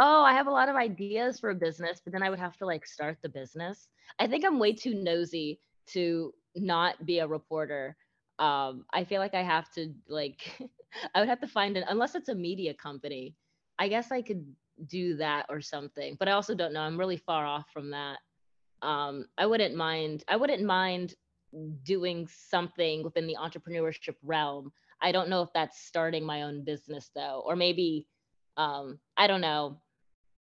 oh, 0.00 0.22
I 0.22 0.32
have 0.32 0.46
a 0.46 0.50
lot 0.52 0.68
of 0.68 0.76
ideas 0.76 1.38
for 1.38 1.50
a 1.50 1.54
business, 1.54 2.00
but 2.02 2.12
then 2.12 2.22
I 2.22 2.30
would 2.30 2.38
have 2.38 2.56
to 2.58 2.66
like 2.66 2.86
start 2.86 3.18
the 3.22 3.28
business. 3.28 3.88
I 4.18 4.26
think 4.26 4.44
I'm 4.44 4.58
way 4.58 4.72
too 4.72 4.94
nosy 4.94 5.60
to 5.88 6.32
not 6.56 7.04
be 7.04 7.18
a 7.18 7.26
reporter. 7.26 7.96
Um, 8.38 8.84
I 8.92 9.04
feel 9.04 9.20
like 9.20 9.34
I 9.34 9.42
have 9.42 9.70
to 9.74 9.92
like, 10.08 10.40
I 11.14 11.20
would 11.20 11.28
have 11.28 11.40
to 11.40 11.48
find 11.48 11.76
an 11.76 11.84
unless 11.88 12.14
it's 12.14 12.28
a 12.28 12.34
media 12.34 12.74
company. 12.74 13.34
I 13.78 13.88
guess 13.88 14.12
I 14.12 14.22
could 14.22 14.44
do 14.86 15.16
that 15.16 15.46
or 15.48 15.60
something. 15.60 16.16
But 16.18 16.28
I 16.28 16.32
also 16.32 16.54
don't 16.54 16.72
know. 16.72 16.80
I'm 16.80 16.98
really 16.98 17.16
far 17.16 17.44
off 17.44 17.66
from 17.72 17.90
that. 17.90 18.18
Um, 18.80 19.26
I 19.38 19.46
wouldn't 19.46 19.76
mind. 19.76 20.24
I 20.28 20.36
wouldn't 20.36 20.64
mind 20.64 21.14
doing 21.84 22.26
something 22.26 23.02
within 23.02 23.26
the 23.26 23.36
entrepreneurship 23.40 24.16
realm. 24.22 24.72
I 25.00 25.12
don't 25.12 25.28
know 25.28 25.42
if 25.42 25.50
that's 25.54 25.84
starting 25.84 26.24
my 26.24 26.42
own 26.42 26.64
business 26.64 27.10
though, 27.14 27.42
or 27.44 27.56
maybe 27.56 28.06
um, 28.56 28.98
I 29.16 29.26
don't 29.26 29.40
know. 29.40 29.80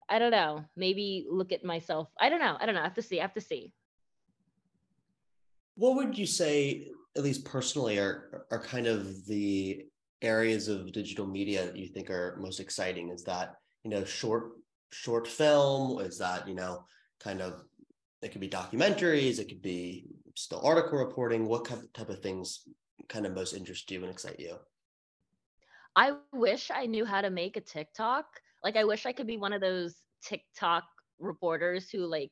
I 0.07 0.19
don't 0.19 0.31
know. 0.31 0.65
Maybe 0.75 1.25
look 1.29 1.51
at 1.51 1.63
myself. 1.63 2.09
I 2.19 2.29
don't 2.29 2.39
know. 2.39 2.57
I 2.59 2.65
don't 2.65 2.75
know. 2.75 2.81
I 2.81 2.85
have 2.85 2.95
to 2.95 3.01
see. 3.01 3.19
I 3.19 3.23
have 3.23 3.33
to 3.33 3.41
see. 3.41 3.73
What 5.75 5.95
would 5.95 6.17
you 6.17 6.25
say, 6.25 6.87
at 7.15 7.23
least 7.23 7.45
personally, 7.45 7.97
are 7.99 8.45
are 8.51 8.61
kind 8.61 8.87
of 8.87 9.25
the 9.25 9.85
areas 10.21 10.67
of 10.67 10.91
digital 10.91 11.27
media 11.27 11.65
that 11.65 11.77
you 11.77 11.87
think 11.87 12.09
are 12.09 12.37
most 12.41 12.59
exciting? 12.59 13.09
Is 13.09 13.23
that 13.25 13.55
you 13.83 13.91
know 13.91 14.03
short 14.03 14.51
short 14.91 15.27
film 15.27 15.99
is 15.99 16.17
that 16.17 16.47
you 16.47 16.55
know 16.55 16.83
kind 17.19 17.41
of 17.41 17.63
it 18.21 18.31
could 18.31 18.41
be 18.41 18.49
documentaries 18.49 19.39
it 19.39 19.47
could 19.47 19.61
be 19.61 20.05
still 20.35 20.61
article 20.63 20.97
reporting 20.97 21.47
what 21.47 21.65
type 21.93 22.09
of 22.09 22.19
things 22.19 22.67
kind 23.07 23.25
of 23.25 23.33
most 23.33 23.53
interest 23.53 23.89
you 23.91 24.01
and 24.01 24.11
excite 24.11 24.39
you 24.39 24.55
i 25.99 26.11
wish 26.33 26.71
i 26.73 26.85
knew 26.85 27.05
how 27.05 27.21
to 27.21 27.29
make 27.29 27.57
a 27.57 27.61
tiktok 27.61 28.25
like 28.63 28.75
i 28.75 28.83
wish 28.83 29.05
i 29.05 29.13
could 29.13 29.27
be 29.27 29.37
one 29.37 29.53
of 29.53 29.61
those 29.61 29.95
tiktok 30.23 30.83
reporters 31.19 31.89
who 31.89 31.99
like 31.99 32.31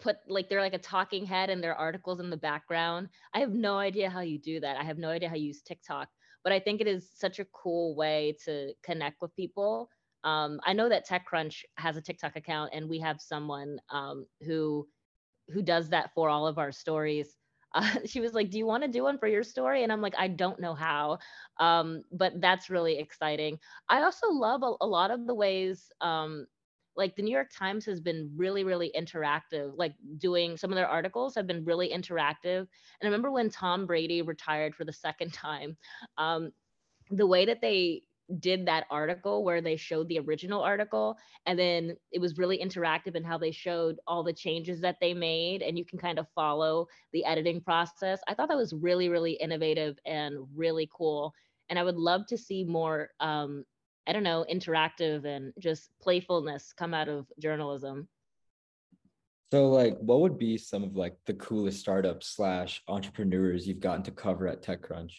put 0.00 0.16
like 0.28 0.48
they're 0.48 0.60
like 0.60 0.74
a 0.74 0.78
talking 0.78 1.26
head 1.26 1.50
and 1.50 1.62
their 1.62 1.74
articles 1.74 2.20
in 2.20 2.30
the 2.30 2.36
background. 2.36 3.08
I 3.34 3.40
have 3.40 3.52
no 3.52 3.76
idea 3.76 4.08
how 4.08 4.20
you 4.20 4.38
do 4.38 4.58
that. 4.60 4.78
I 4.78 4.82
have 4.82 4.96
no 4.96 5.10
idea 5.10 5.28
how 5.28 5.34
you 5.34 5.48
use 5.48 5.60
tiktok 5.62 6.08
but 6.42 6.52
i 6.52 6.60
think 6.60 6.80
it 6.80 6.86
is 6.86 7.10
such 7.14 7.38
a 7.38 7.44
cool 7.46 7.94
way 7.94 8.36
to 8.44 8.72
connect 8.82 9.20
with 9.20 9.34
people. 9.36 9.88
Um, 10.22 10.60
I 10.66 10.74
know 10.74 10.88
that 10.88 11.08
TechCrunch 11.08 11.62
has 11.76 11.96
a 11.96 12.02
TikTok 12.02 12.36
account, 12.36 12.72
and 12.74 12.88
we 12.88 12.98
have 13.00 13.20
someone 13.20 13.78
um, 13.88 14.26
who 14.44 14.86
who 15.48 15.62
does 15.62 15.88
that 15.88 16.10
for 16.14 16.28
all 16.28 16.46
of 16.46 16.58
our 16.58 16.72
stories. 16.72 17.36
Uh, 17.74 17.98
she 18.06 18.20
was 18.20 18.32
like, 18.34 18.50
"Do 18.50 18.58
you 18.58 18.66
want 18.66 18.82
to 18.84 18.88
do 18.88 19.04
one 19.04 19.18
for 19.18 19.28
your 19.28 19.42
story?" 19.42 19.82
And 19.82 19.92
I'm 19.92 20.00
like, 20.02 20.14
"I 20.18 20.28
don't 20.28 20.60
know 20.60 20.74
how," 20.74 21.18
um, 21.58 22.02
but 22.12 22.40
that's 22.40 22.70
really 22.70 22.98
exciting. 22.98 23.58
I 23.88 24.02
also 24.02 24.28
love 24.30 24.62
a, 24.62 24.74
a 24.80 24.86
lot 24.86 25.10
of 25.10 25.26
the 25.26 25.34
ways. 25.34 25.90
Um, 26.00 26.46
like 26.96 27.14
the 27.16 27.22
New 27.22 27.32
York 27.32 27.50
Times 27.56 27.86
has 27.86 28.00
been 28.00 28.30
really, 28.36 28.64
really 28.64 28.92
interactive. 28.98 29.72
Like 29.76 29.94
doing 30.18 30.56
some 30.56 30.70
of 30.70 30.76
their 30.76 30.88
articles 30.88 31.34
have 31.34 31.46
been 31.46 31.64
really 31.64 31.90
interactive. 31.90 32.58
And 32.58 32.68
I 33.02 33.06
remember 33.06 33.30
when 33.30 33.48
Tom 33.48 33.86
Brady 33.86 34.22
retired 34.22 34.74
for 34.74 34.84
the 34.84 34.92
second 34.92 35.32
time, 35.32 35.76
um, 36.18 36.52
the 37.10 37.26
way 37.26 37.46
that 37.46 37.60
they 37.60 38.02
did 38.38 38.66
that 38.66 38.86
article 38.90 39.42
where 39.44 39.60
they 39.60 39.76
showed 39.76 40.08
the 40.08 40.18
original 40.20 40.62
article 40.62 41.16
and 41.46 41.58
then 41.58 41.96
it 42.12 42.20
was 42.20 42.38
really 42.38 42.58
interactive 42.58 43.16
in 43.16 43.24
how 43.24 43.36
they 43.36 43.50
showed 43.50 43.98
all 44.06 44.22
the 44.22 44.32
changes 44.32 44.80
that 44.80 44.96
they 45.00 45.12
made 45.12 45.62
and 45.62 45.76
you 45.76 45.84
can 45.84 45.98
kind 45.98 46.18
of 46.18 46.26
follow 46.34 46.86
the 47.12 47.24
editing 47.24 47.60
process. 47.60 48.20
I 48.28 48.34
thought 48.34 48.48
that 48.48 48.56
was 48.56 48.72
really 48.72 49.08
really 49.08 49.32
innovative 49.32 49.98
and 50.06 50.46
really 50.54 50.88
cool 50.96 51.34
and 51.70 51.78
i 51.78 51.82
would 51.82 51.96
love 51.96 52.26
to 52.26 52.36
see 52.36 52.64
more 52.64 53.10
um, 53.20 53.64
i 54.06 54.12
don't 54.12 54.22
know 54.22 54.44
interactive 54.52 55.24
and 55.24 55.52
just 55.58 55.90
playfulness 56.02 56.72
come 56.76 56.92
out 56.92 57.08
of 57.08 57.26
journalism. 57.38 58.08
So 59.52 59.68
like 59.68 59.98
what 59.98 60.20
would 60.20 60.38
be 60.38 60.56
some 60.56 60.84
of 60.84 60.94
like 60.94 61.16
the 61.26 61.34
coolest 61.34 61.80
startups 61.80 62.28
slash 62.28 62.82
entrepreneurs 62.86 63.66
you've 63.66 63.80
gotten 63.80 64.04
to 64.04 64.12
cover 64.12 64.46
at 64.46 64.62
techcrunch 64.62 65.12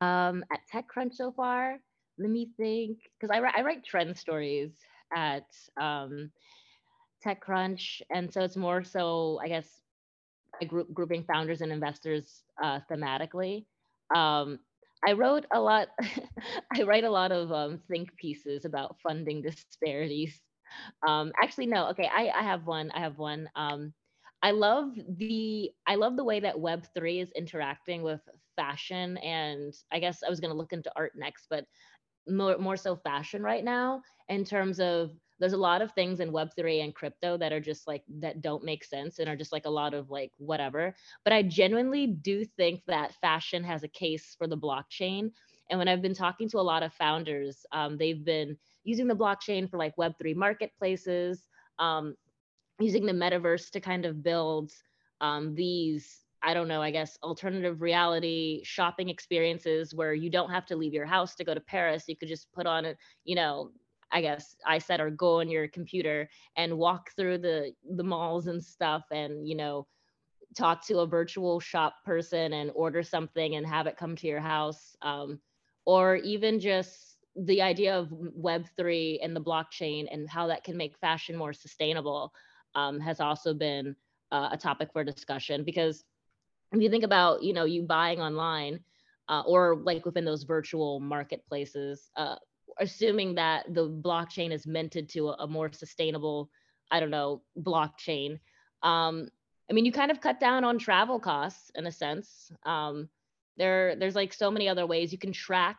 um, 0.00 0.44
at 0.52 0.60
TechCrunch 0.72 1.14
so 1.14 1.32
far, 1.32 1.78
let 2.18 2.30
me 2.30 2.50
think, 2.56 2.98
because 3.18 3.30
I, 3.30 3.38
I 3.38 3.62
write 3.62 3.84
trend 3.84 4.16
stories 4.16 4.76
at 5.14 5.46
um, 5.80 6.30
TechCrunch, 7.24 8.02
and 8.10 8.32
so 8.32 8.42
it's 8.42 8.56
more 8.56 8.82
so, 8.84 9.38
I 9.42 9.48
guess, 9.48 9.82
group 10.66 10.92
grouping 10.92 11.24
founders 11.24 11.60
and 11.60 11.72
investors 11.72 12.44
uh, 12.62 12.80
thematically. 12.90 13.66
Um, 14.14 14.58
I 15.06 15.12
wrote 15.12 15.46
a 15.52 15.60
lot. 15.60 15.88
I 16.76 16.82
write 16.82 17.04
a 17.04 17.10
lot 17.10 17.32
of 17.32 17.52
um, 17.52 17.80
think 17.88 18.16
pieces 18.16 18.64
about 18.64 18.96
funding 19.02 19.42
disparities. 19.42 20.40
Um, 21.06 21.32
actually, 21.42 21.66
no. 21.66 21.88
Okay, 21.90 22.08
I, 22.12 22.30
I 22.34 22.42
have 22.42 22.66
one. 22.66 22.90
I 22.92 23.00
have 23.00 23.18
one. 23.18 23.48
Um, 23.56 23.92
I 24.42 24.50
love 24.52 24.94
the 25.18 25.70
I 25.86 25.96
love 25.96 26.16
the 26.16 26.24
way 26.24 26.40
that 26.40 26.58
Web 26.60 26.84
three 26.94 27.20
is 27.20 27.30
interacting 27.36 28.02
with 28.02 28.20
fashion, 28.58 29.16
and 29.18 29.72
I 29.92 30.00
guess 30.00 30.22
I 30.26 30.30
was 30.30 30.40
going 30.40 30.50
to 30.50 30.56
look 30.56 30.72
into 30.72 30.90
art 30.96 31.12
next, 31.14 31.46
but 31.48 31.64
more 32.28 32.58
more 32.58 32.76
so 32.76 32.96
fashion 32.96 33.42
right 33.42 33.64
now 33.64 34.02
in 34.28 34.44
terms 34.44 34.80
of 34.80 35.10
there's 35.40 35.52
a 35.52 35.56
lot 35.56 35.82
of 35.82 35.92
things 35.92 36.20
in 36.20 36.32
web3 36.32 36.82
and 36.82 36.94
crypto 36.94 37.36
that 37.38 37.52
are 37.52 37.60
just 37.60 37.86
like 37.86 38.02
that 38.20 38.42
don't 38.42 38.64
make 38.64 38.84
sense 38.84 39.18
and 39.18 39.28
are 39.28 39.36
just 39.36 39.52
like 39.52 39.66
a 39.66 39.70
lot 39.70 39.94
of 39.94 40.10
like 40.10 40.32
whatever. 40.38 40.94
But 41.24 41.32
i 41.32 41.42
genuinely 41.42 42.06
do 42.06 42.44
think 42.44 42.82
that 42.86 43.14
fashion 43.20 43.64
has 43.64 43.82
a 43.82 43.88
case 43.88 44.34
for 44.36 44.46
the 44.46 44.58
blockchain 44.58 45.30
and 45.70 45.78
when 45.78 45.88
i've 45.88 46.02
been 46.02 46.14
talking 46.14 46.48
to 46.50 46.58
a 46.58 46.68
lot 46.72 46.82
of 46.82 46.92
founders 46.92 47.64
um, 47.72 47.96
they've 47.96 48.24
been 48.24 48.56
using 48.84 49.06
the 49.06 49.16
blockchain 49.16 49.70
for 49.70 49.78
like 49.78 49.96
web3 49.96 50.34
marketplaces 50.36 51.48
um, 51.78 52.14
using 52.80 53.06
the 53.06 53.12
metaverse 53.12 53.70
to 53.70 53.80
kind 53.80 54.04
of 54.04 54.22
build 54.22 54.72
um, 55.20 55.54
these 55.54 56.24
I 56.42 56.54
don't 56.54 56.68
know, 56.68 56.80
I 56.80 56.90
guess 56.90 57.18
alternative 57.22 57.82
reality 57.82 58.62
shopping 58.64 59.08
experiences 59.08 59.94
where 59.94 60.14
you 60.14 60.30
don't 60.30 60.50
have 60.50 60.66
to 60.66 60.76
leave 60.76 60.94
your 60.94 61.06
house 61.06 61.34
to 61.36 61.44
go 61.44 61.54
to 61.54 61.60
Paris. 61.60 62.04
You 62.06 62.16
could 62.16 62.28
just 62.28 62.52
put 62.52 62.66
on 62.66 62.84
a, 62.84 62.94
you 63.24 63.34
know, 63.34 63.72
I 64.12 64.20
guess 64.20 64.56
I 64.66 64.78
said 64.78 65.00
or 65.00 65.10
go 65.10 65.40
on 65.40 65.48
your 65.48 65.68
computer 65.68 66.28
and 66.56 66.78
walk 66.78 67.10
through 67.16 67.38
the 67.38 67.72
the 67.96 68.04
malls 68.04 68.46
and 68.46 68.62
stuff 68.64 69.04
and, 69.10 69.46
you 69.46 69.56
know, 69.56 69.86
talk 70.56 70.86
to 70.86 71.00
a 71.00 71.06
virtual 71.06 71.60
shop 71.60 71.96
person 72.04 72.52
and 72.52 72.70
order 72.74 73.02
something 73.02 73.56
and 73.56 73.66
have 73.66 73.86
it 73.86 73.96
come 73.96 74.16
to 74.16 74.26
your 74.26 74.40
house. 74.40 74.96
Um, 75.02 75.40
or 75.84 76.16
even 76.16 76.60
just 76.60 77.18
the 77.36 77.62
idea 77.62 77.98
of 77.98 78.08
Web3 78.08 79.18
and 79.22 79.34
the 79.34 79.40
blockchain 79.40 80.06
and 80.10 80.28
how 80.28 80.46
that 80.48 80.64
can 80.64 80.76
make 80.76 80.98
fashion 80.98 81.36
more 81.36 81.52
sustainable 81.52 82.32
um, 82.74 83.00
has 83.00 83.20
also 83.20 83.54
been 83.54 83.94
uh, 84.32 84.50
a 84.52 84.56
topic 84.56 84.90
for 84.92 85.04
discussion 85.04 85.64
because 85.64 86.04
if 86.72 86.80
you 86.80 86.90
think 86.90 87.04
about 87.04 87.42
you 87.42 87.52
know 87.52 87.64
you 87.64 87.82
buying 87.82 88.20
online 88.20 88.80
uh, 89.28 89.42
or 89.46 89.76
like 89.82 90.04
within 90.04 90.24
those 90.24 90.42
virtual 90.44 91.00
marketplaces 91.00 92.10
uh, 92.16 92.36
assuming 92.78 93.34
that 93.34 93.72
the 93.74 93.88
blockchain 93.88 94.52
is 94.52 94.66
minted 94.66 95.08
to 95.08 95.28
a, 95.28 95.32
a 95.40 95.46
more 95.46 95.72
sustainable 95.72 96.50
i 96.90 97.00
don't 97.00 97.10
know 97.10 97.42
blockchain 97.60 98.38
um, 98.82 99.28
i 99.70 99.72
mean 99.72 99.84
you 99.84 99.92
kind 99.92 100.10
of 100.10 100.20
cut 100.20 100.40
down 100.40 100.64
on 100.64 100.78
travel 100.78 101.18
costs 101.18 101.70
in 101.74 101.86
a 101.86 101.92
sense 101.92 102.50
um, 102.64 103.08
there 103.56 103.96
there's 103.96 104.14
like 104.14 104.32
so 104.32 104.50
many 104.50 104.68
other 104.68 104.86
ways 104.86 105.12
you 105.12 105.18
can 105.18 105.32
track 105.32 105.78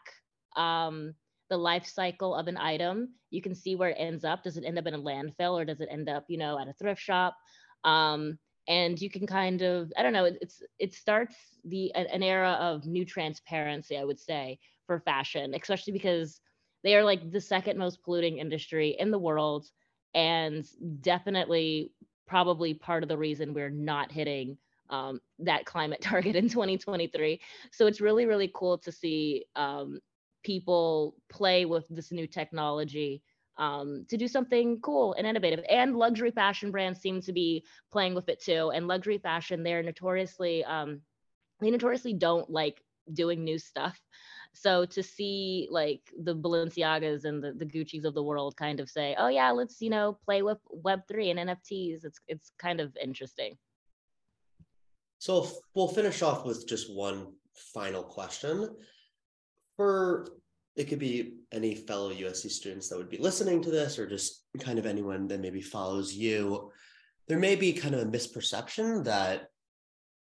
um, 0.56 1.14
the 1.50 1.58
life 1.58 1.86
cycle 1.86 2.36
of 2.36 2.48
an 2.48 2.58
item. 2.58 3.10
You 3.32 3.42
can 3.42 3.56
see 3.56 3.76
where 3.76 3.90
it 3.90 3.98
ends 3.98 4.24
up. 4.24 4.44
Does 4.44 4.58
it 4.58 4.64
end 4.66 4.78
up 4.78 4.86
in 4.86 4.94
a 4.94 5.00
landfill 5.00 5.54
or 5.54 5.66
does 5.66 5.82
it 5.82 5.90
end 5.92 6.10
up, 6.10 6.26
you 6.28 6.38
know, 6.38 6.60
at 6.60 6.68
a 6.68 6.74
thrift 6.74 7.02
shop? 7.02 7.36
Um, 7.84 8.38
and 8.70 9.02
you 9.02 9.10
can 9.10 9.26
kind 9.26 9.64
of, 9.64 9.92
I 9.98 10.04
don't 10.04 10.14
know, 10.14 10.26
it's 10.26 10.62
it 10.78 10.94
starts 10.94 11.36
the 11.66 11.94
an 11.96 12.24
era 12.24 12.52
of 12.62 12.86
new 12.86 13.04
transparency, 13.04 13.98
I 13.98 14.06
would 14.06 14.20
say, 14.20 14.60
for 14.86 15.00
fashion, 15.00 15.56
especially 15.60 15.92
because 15.92 16.40
they 16.84 16.96
are 16.96 17.04
like 17.04 17.32
the 17.32 17.42
second 17.42 17.78
most 17.78 18.04
polluting 18.04 18.38
industry 18.38 18.96
in 19.00 19.10
the 19.10 19.18
world, 19.18 19.66
and 20.14 20.66
definitely 21.02 21.92
probably 22.28 22.76
part 22.76 23.02
of 23.02 23.10
the 23.10 23.18
reason 23.18 23.56
we're 23.56 23.72
not 23.72 24.12
hitting 24.12 24.56
um, 24.92 25.20
that 25.40 25.66
climate 25.66 26.02
target 26.04 26.36
in 26.36 26.48
2023. 26.48 27.42
So 27.72 27.88
it's 27.88 28.00
really, 28.00 28.28
really 28.28 28.52
cool 28.54 28.78
to 28.78 28.92
see 28.92 29.46
um, 29.56 30.00
people 30.44 31.16
play 31.28 31.66
with 31.66 31.86
this 31.90 32.12
new 32.12 32.28
technology 32.28 33.24
um, 33.60 34.06
to 34.10 34.18
do 34.18 34.28
something 34.28 34.80
cool 34.80 35.14
and 35.14 35.28
innovative. 35.28 35.64
And 35.70 35.96
luxury 35.96 36.32
fashion 36.32 36.72
brands 36.72 37.02
seem 37.02 37.22
to 37.22 37.34
be 37.34 37.66
playing 37.92 38.16
with 38.16 38.30
it 38.30 38.42
too. 38.42 38.72
And 38.74 38.88
luxury 38.88 39.20
fashion, 39.20 39.62
they're 39.62 39.84
notoriously 39.84 40.64
um, 40.64 41.02
they 41.60 41.70
notoriously 41.70 42.14
don't 42.14 42.50
like 42.50 42.82
doing 43.14 43.44
new 43.44 43.60
stuff. 43.60 44.00
So 44.54 44.86
to 44.86 45.04
see 45.04 45.68
like 45.70 46.02
the 46.24 46.36
Balenciagas 46.36 47.26
and 47.26 47.44
the, 47.44 47.54
the 47.54 47.66
Gucci's 47.66 48.06
of 48.06 48.16
the 48.16 48.24
world 48.24 48.56
kind 48.56 48.80
of 48.80 48.90
say, 48.90 49.16
oh 49.20 49.28
yeah, 49.28 49.52
let's 49.52 49.82
you 49.82 49.90
know 49.90 50.18
play 50.26 50.42
with 50.42 50.58
Web 50.70 51.02
three 51.08 51.30
and 51.30 51.40
NFTs. 51.40 52.06
It's 52.06 52.20
it's 52.28 52.52
kind 52.58 52.80
of 52.80 52.96
interesting. 53.02 53.58
So 55.20 55.48
we'll 55.76 55.90
finish 55.90 56.22
off 56.22 56.46
with 56.46 56.66
just 56.66 56.96
one 56.96 57.34
final 57.74 58.04
question 58.04 58.74
for 59.76 60.28
it 60.80 60.88
could 60.88 60.98
be 60.98 61.34
any 61.52 61.76
fellow 61.76 62.14
USC 62.14 62.50
students 62.50 62.88
that 62.88 62.98
would 62.98 63.10
be 63.10 63.18
listening 63.18 63.62
to 63.64 63.70
this, 63.70 64.00
or 64.00 64.08
just 64.08 64.46
kind 64.62 64.80
of 64.80 64.86
anyone 64.86 65.28
that 65.28 65.42
maybe 65.42 65.62
follows 65.62 66.14
you. 66.14 66.72
There 67.28 67.38
may 67.38 67.58
be 67.58 67.74
kind 67.74 67.94
of 67.94 68.02
a 68.02 68.06
misperception 68.06 69.04
that 69.04 69.50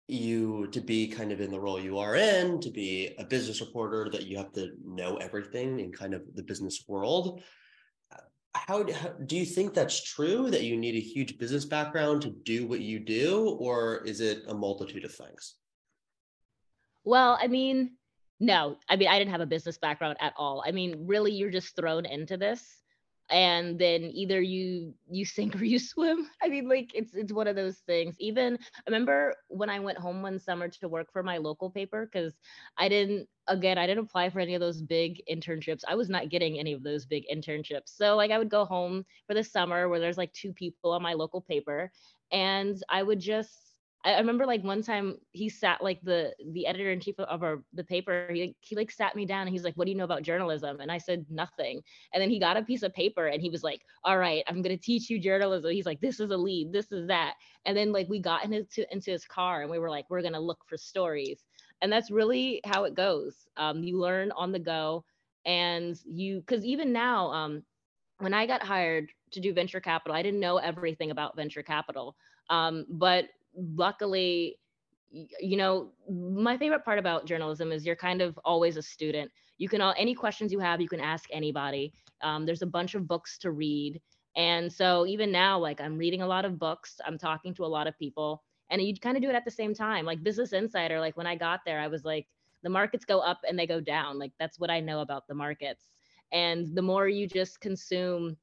you 0.08 0.68
to 0.68 0.80
be 0.80 1.08
kind 1.08 1.32
of 1.32 1.42
in 1.42 1.50
the 1.50 1.60
role 1.60 1.80
you 1.80 1.98
are 1.98 2.16
in, 2.16 2.62
to 2.62 2.70
be 2.70 3.16
a 3.18 3.26
business 3.26 3.62
reporter, 3.62 4.12
that 4.12 4.28
you 4.28 4.38
have 4.38 4.52
to 4.54 4.74
know 4.86 5.16
everything 5.16 5.80
in 5.80 5.92
kind 5.92 6.14
of 6.14 6.22
the 6.36 6.44
business 6.44 6.84
world. 6.88 7.42
How, 8.54 8.86
how 8.92 9.10
do 9.26 9.36
you 9.36 9.46
think 9.46 9.74
that's 9.74 10.04
true 10.04 10.52
that 10.52 10.62
you 10.62 10.78
need 10.78 10.94
a 10.94 11.00
huge 11.00 11.40
business 11.40 11.66
background 11.66 12.22
to 12.22 12.30
do 12.30 12.68
what 12.68 12.82
you 12.82 13.00
do, 13.00 13.58
or 13.60 14.04
is 14.06 14.22
it 14.22 14.44
a 14.48 14.54
multitude 14.54 15.04
of 15.04 15.16
things? 15.16 15.56
Well, 17.04 17.40
I 17.42 17.48
mean, 17.48 17.94
no, 18.40 18.78
I 18.90 18.96
mean, 18.96 19.08
I 19.08 19.20
didn't 19.20 19.32
have 19.32 19.42
a 19.42 19.46
business 19.46 19.78
background 19.78 20.18
at 20.20 20.34
all. 20.38 20.64
I 20.66 20.72
mean, 20.72 21.08
really, 21.08 21.32
you're 21.32 21.52
just 21.52 21.76
thrown 21.76 22.06
into 22.06 22.38
this 22.38 22.84
and 23.30 23.80
then 23.80 24.04
either 24.14 24.42
you 24.42 24.94
you 25.10 25.26
sink 25.26 25.56
or 25.56 25.64
you 25.64 25.80
swim. 25.80 26.28
I 26.42 26.50
mean 26.50 26.68
like 26.68 26.92
it's 26.94 27.14
it's 27.16 27.32
one 27.34 27.48
of 27.48 27.56
those 27.56 27.78
things. 27.80 28.16
Even 28.20 28.56
i 28.62 28.82
remember 28.88 29.34
when 29.48 29.70
i 29.70 29.80
went 29.80 29.98
home 29.98 30.22
one 30.22 30.40
summer 30.40 30.68
to 30.68 30.90
work 30.90 31.12
for 31.12 31.24
my 31.24 31.38
local 31.38 31.72
paper 31.72 32.06
because 32.12 32.34
i 32.78 32.90
didn't 32.90 33.28
again 33.48 33.78
i 33.78 33.88
didn't 33.88 34.06
apply 34.06 34.30
for 34.30 34.40
any 34.40 34.56
of 34.56 34.62
those 34.62 34.82
big 34.82 35.22
internships. 35.32 35.82
I 35.88 35.96
was 35.96 36.10
not 36.10 36.30
getting 36.30 36.60
any 36.60 36.74
of 36.74 36.84
those 36.84 37.06
big 37.06 37.24
internships. 37.34 37.88
So 37.96 38.16
like 38.16 38.32
i 38.32 38.38
would 38.38 38.50
go 38.50 38.66
home 38.66 39.06
for 39.28 39.34
the 39.34 39.44
summer 39.44 39.90
where 39.90 40.00
there's 40.00 40.18
like 40.18 40.34
two 40.34 40.54
people 40.54 40.92
on 40.92 41.02
my 41.02 41.14
local 41.14 41.42
paper 41.42 41.92
and 42.32 42.82
i 42.90 43.02
would 43.04 43.20
just 43.20 43.73
I, 44.06 44.18
remember 44.18 44.46
like 44.46 44.64
one 44.64 44.82
time 44.82 45.18
he 45.32 45.48
sat 45.50 45.82
like 45.82 46.02
the 46.02 46.34
the 46.52 46.68
editor 46.68 46.92
in 46.92 47.00
chief 47.00 47.20
of 47.20 47.44
our 47.44 47.64
the 47.74 47.84
paper. 47.84 48.28
He 48.32 48.56
he 48.60 48.76
like 48.76 48.92
sat 48.92 49.16
me 49.16 49.26
down 49.26 49.42
and 49.42 49.50
he's 49.50 49.64
like, 49.64 49.76
"What 49.76 49.86
do 49.86 49.92
you 49.92 49.98
know 49.98 50.04
about 50.04 50.24
journalism?" 50.24 50.80
And 50.82 50.92
I 50.92 50.98
said 50.98 51.26
nothing. 51.30 51.82
And 52.14 52.22
then 52.22 52.30
he 52.30 52.40
got 52.40 52.58
a 52.58 52.64
piece 52.64 52.84
of 52.84 52.94
paper 52.94 53.28
and 53.28 53.42
he 53.42 53.50
was 53.50 53.64
like, 53.64 53.82
"All 54.04 54.18
right, 54.18 54.44
I'm 54.48 54.62
gonna 54.62 54.78
teach 54.78 55.10
you 55.10 55.20
journalism." 55.20 55.72
He's 55.72 55.86
like, 55.86 56.02
"This 56.02 56.20
is 56.20 56.32
a 56.32 56.38
lead. 56.38 56.74
This 56.74 56.92
is 56.92 57.08
that." 57.08 57.36
And 57.66 57.78
then 57.78 57.92
like 57.92 58.10
we 58.10 58.20
got 58.20 58.44
into 58.46 58.92
into 58.94 59.12
his 59.12 59.26
car 59.26 59.62
and 59.62 59.72
we 59.72 59.80
were 59.80 59.90
like, 59.90 60.06
"We're 60.10 60.22
gonna 60.22 60.40
look 60.40 60.66
for 60.68 60.78
stories." 60.78 61.46
And 61.82 61.92
that's 61.92 62.12
really 62.12 62.62
how 62.66 62.84
it 62.86 62.96
goes. 62.96 63.48
Um, 63.58 63.84
you 63.84 64.00
learn 64.00 64.32
on 64.34 64.52
the 64.52 64.60
go, 64.60 65.06
and 65.46 65.98
you 66.06 66.42
because 66.42 66.66
even 66.66 66.92
now, 66.92 67.32
um, 67.32 67.64
when 68.20 68.34
I 68.34 68.48
got 68.48 68.64
hired 68.64 69.12
to 69.32 69.40
do 69.40 69.54
venture 69.54 69.80
capital, 69.82 70.16
I 70.16 70.24
didn't 70.24 70.40
know 70.40 70.58
everything 70.58 71.12
about 71.12 71.36
venture 71.36 71.64
capital. 71.64 72.16
Um, 72.50 72.86
but 72.90 73.26
luckily 73.56 74.58
you 75.40 75.58
know, 75.58 75.92
my 76.10 76.58
favorite 76.58 76.84
part 76.84 76.98
about 76.98 77.26
journalism 77.26 77.72
is 77.72 77.86
you're 77.86 77.96
kind 77.96 78.22
of 78.22 78.40
always 78.44 78.78
a 78.78 78.82
student. 78.82 79.32
You 79.58 79.70
can 79.70 79.82
all 79.82 79.94
any 79.98 80.16
questions 80.16 80.52
you 80.52 80.60
have, 80.60 80.82
you 80.82 80.90
can 80.90 81.00
ask 81.00 81.30
anybody. 81.32 81.94
Um, 82.22 82.46
there's 82.46 82.64
a 82.64 82.68
bunch 82.68 82.96
of 82.96 83.08
books 83.08 83.38
to 83.40 83.52
read, 83.52 84.02
and 84.36 84.72
so 84.72 85.06
even 85.06 85.32
now, 85.32 85.60
like 85.60 85.80
I'm 85.80 85.98
reading 85.98 86.22
a 86.22 86.28
lot 86.28 86.46
of 86.46 86.58
books, 86.58 87.00
I'm 87.06 87.18
talking 87.18 87.54
to 87.56 87.66
a 87.66 87.68
lot 87.68 87.86
of 87.86 87.98
people, 88.00 88.44
and 88.72 88.82
you 88.82 88.96
kind 88.96 89.16
of 89.16 89.22
do 89.22 89.30
it 89.30 89.36
at 89.36 89.46
the 89.46 89.52
same 89.52 89.74
time. 89.74 90.06
Like 90.06 90.24
Business 90.24 90.54
Insider, 90.54 91.00
like 91.00 91.16
when 91.16 91.28
I 91.28 91.36
got 91.36 91.62
there, 91.66 91.80
I 91.80 91.88
was 91.88 92.04
like, 92.04 92.28
the 92.64 92.70
markets 92.70 93.06
go 93.06 93.20
up 93.20 93.42
and 93.48 93.58
they 93.58 93.68
go 93.68 93.80
down. 93.80 94.18
Like 94.18 94.32
that's 94.40 94.60
what 94.60 94.72
I 94.72 94.80
know 94.80 95.02
about 95.02 95.28
the 95.28 95.36
markets. 95.36 95.86
And 96.32 96.76
the 96.76 96.82
more 96.82 97.08
you 97.08 97.28
just 97.28 97.62
consume, 97.62 98.36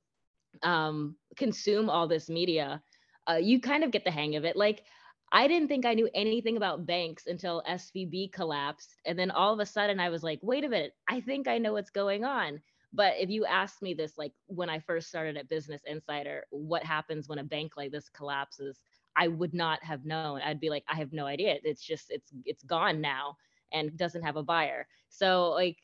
um, 0.63 1.17
consume 1.37 1.91
all 1.91 2.07
this 2.07 2.29
media, 2.29 2.81
uh, 3.29 3.37
you 3.37 3.61
kind 3.61 3.83
of 3.83 3.91
get 3.91 4.05
the 4.05 4.11
hang 4.11 4.37
of 4.37 4.45
it. 4.45 4.57
Like 4.57 4.85
I 5.33 5.47
didn't 5.47 5.69
think 5.69 5.87
I 5.87 5.95
knew 5.95 6.09
anything 6.15 6.57
about 6.57 6.87
banks 6.87 7.27
until 7.27 7.63
SVB 7.69 8.33
collapsed. 8.33 8.97
And 9.07 9.19
then 9.19 9.31
all 9.31 9.53
of 9.53 9.61
a 9.61 9.67
sudden 9.67 10.01
I 10.01 10.09
was 10.09 10.23
like, 10.23 10.41
wait 10.43 10.65
a 10.65 10.69
minute, 10.69 10.93
I 11.09 11.21
think 11.21 11.47
I 11.47 11.59
know 11.59 11.73
what's 11.73 11.91
going 11.91 12.25
on. 12.25 12.61
But 12.93 13.15
if 13.21 13.31
you 13.31 13.45
asked 13.45 13.83
me 13.83 13.95
this, 13.95 14.19
like 14.19 14.33
when 14.47 14.69
I 14.69 14.81
first 14.81 15.09
started 15.09 15.37
at 15.37 15.49
Business 15.49 15.83
Insider, 15.87 16.45
what 16.51 16.83
happens 16.83 17.29
when 17.29 17.39
a 17.39 17.45
bank 17.45 17.73
like 17.77 17.93
this 17.93 18.09
collapses? 18.09 18.81
I 19.17 19.29
would 19.29 19.55
not 19.55 19.83
have 19.85 20.05
known. 20.05 20.41
I'd 20.41 20.61
be 20.61 20.71
like, 20.71 20.85
I 20.89 20.97
have 20.97 21.13
no 21.13 21.27
idea. 21.27 21.59
It's 21.63 21.85
just, 21.85 22.07
it's, 22.11 22.33
it's 22.45 22.65
gone 22.65 23.01
now 23.01 23.37
and 23.73 23.97
doesn't 23.97 24.23
have 24.23 24.37
a 24.37 24.43
buyer. 24.43 24.89
So 25.09 25.51
like, 25.51 25.77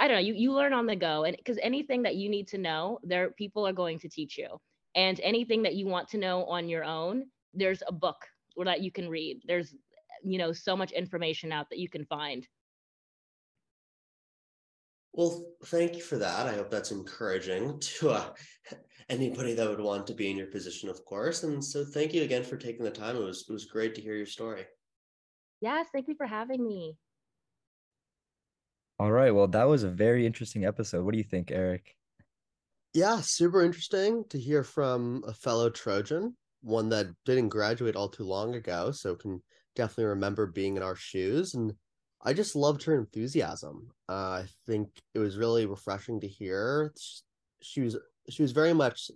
I 0.00 0.08
don't 0.08 0.16
know, 0.16 0.22
you, 0.22 0.34
you 0.34 0.52
learn 0.52 0.72
on 0.72 0.86
the 0.86 0.96
go. 0.96 1.22
And 1.22 1.36
because 1.36 1.58
anything 1.62 2.02
that 2.02 2.16
you 2.16 2.28
need 2.28 2.48
to 2.48 2.58
know, 2.58 2.98
there 3.04 3.30
people 3.30 3.66
are 3.66 3.72
going 3.72 4.00
to 4.00 4.08
teach 4.08 4.36
you. 4.36 4.60
And 4.96 5.20
anything 5.20 5.62
that 5.62 5.74
you 5.76 5.86
want 5.86 6.08
to 6.08 6.18
know 6.18 6.44
on 6.46 6.68
your 6.68 6.82
own, 6.82 7.26
there's 7.54 7.82
a 7.86 7.92
book 7.92 8.26
or 8.58 8.64
that 8.64 8.82
you 8.82 8.90
can 8.90 9.08
read. 9.08 9.40
There's, 9.46 9.72
you 10.22 10.36
know, 10.36 10.52
so 10.52 10.76
much 10.76 10.90
information 10.90 11.52
out 11.52 11.70
that 11.70 11.78
you 11.78 11.88
can 11.88 12.04
find. 12.04 12.46
Well, 15.14 15.46
thank 15.66 15.94
you 15.94 16.02
for 16.02 16.18
that. 16.18 16.46
I 16.46 16.54
hope 16.54 16.70
that's 16.70 16.90
encouraging 16.90 17.78
to 17.98 18.10
uh, 18.10 18.24
anybody 19.08 19.54
that 19.54 19.68
would 19.68 19.80
want 19.80 20.06
to 20.08 20.14
be 20.14 20.30
in 20.30 20.36
your 20.36 20.48
position, 20.48 20.88
of 20.88 21.04
course. 21.04 21.44
And 21.44 21.64
so, 21.64 21.84
thank 21.84 22.12
you 22.12 22.22
again 22.22 22.42
for 22.42 22.56
taking 22.56 22.84
the 22.84 22.90
time. 22.90 23.16
It 23.16 23.22
was 23.22 23.46
it 23.48 23.52
was 23.52 23.64
great 23.64 23.94
to 23.94 24.00
hear 24.00 24.14
your 24.14 24.26
story. 24.26 24.66
Yes, 25.60 25.86
thank 25.92 26.08
you 26.08 26.14
for 26.16 26.26
having 26.26 26.66
me. 26.66 26.96
All 29.00 29.12
right. 29.12 29.30
Well, 29.30 29.46
that 29.48 29.68
was 29.68 29.84
a 29.84 29.88
very 29.88 30.26
interesting 30.26 30.64
episode. 30.64 31.04
What 31.04 31.12
do 31.12 31.18
you 31.18 31.24
think, 31.24 31.52
Eric? 31.52 31.94
Yeah, 32.94 33.20
super 33.22 33.62
interesting 33.62 34.24
to 34.30 34.38
hear 34.40 34.64
from 34.64 35.22
a 35.26 35.32
fellow 35.32 35.70
Trojan 35.70 36.34
one 36.62 36.88
that 36.90 37.06
didn't 37.24 37.48
graduate 37.48 37.96
all 37.96 38.08
too 38.08 38.24
long 38.24 38.54
ago, 38.54 38.90
so 38.90 39.14
can 39.14 39.42
definitely 39.76 40.06
remember 40.06 40.46
being 40.46 40.76
in 40.76 40.82
our 40.82 40.96
shoes. 40.96 41.54
And 41.54 41.72
I 42.22 42.32
just 42.32 42.56
loved 42.56 42.82
her 42.84 42.94
enthusiasm. 42.94 43.88
Uh, 44.08 44.42
I 44.42 44.44
think 44.66 44.88
it 45.14 45.18
was 45.18 45.36
really 45.36 45.66
refreshing 45.66 46.20
to 46.20 46.28
hear. 46.28 46.92
She 47.62 47.82
was 47.82 47.96
she 48.28 48.42
was 48.42 48.52
very 48.52 48.74
much 48.74 49.10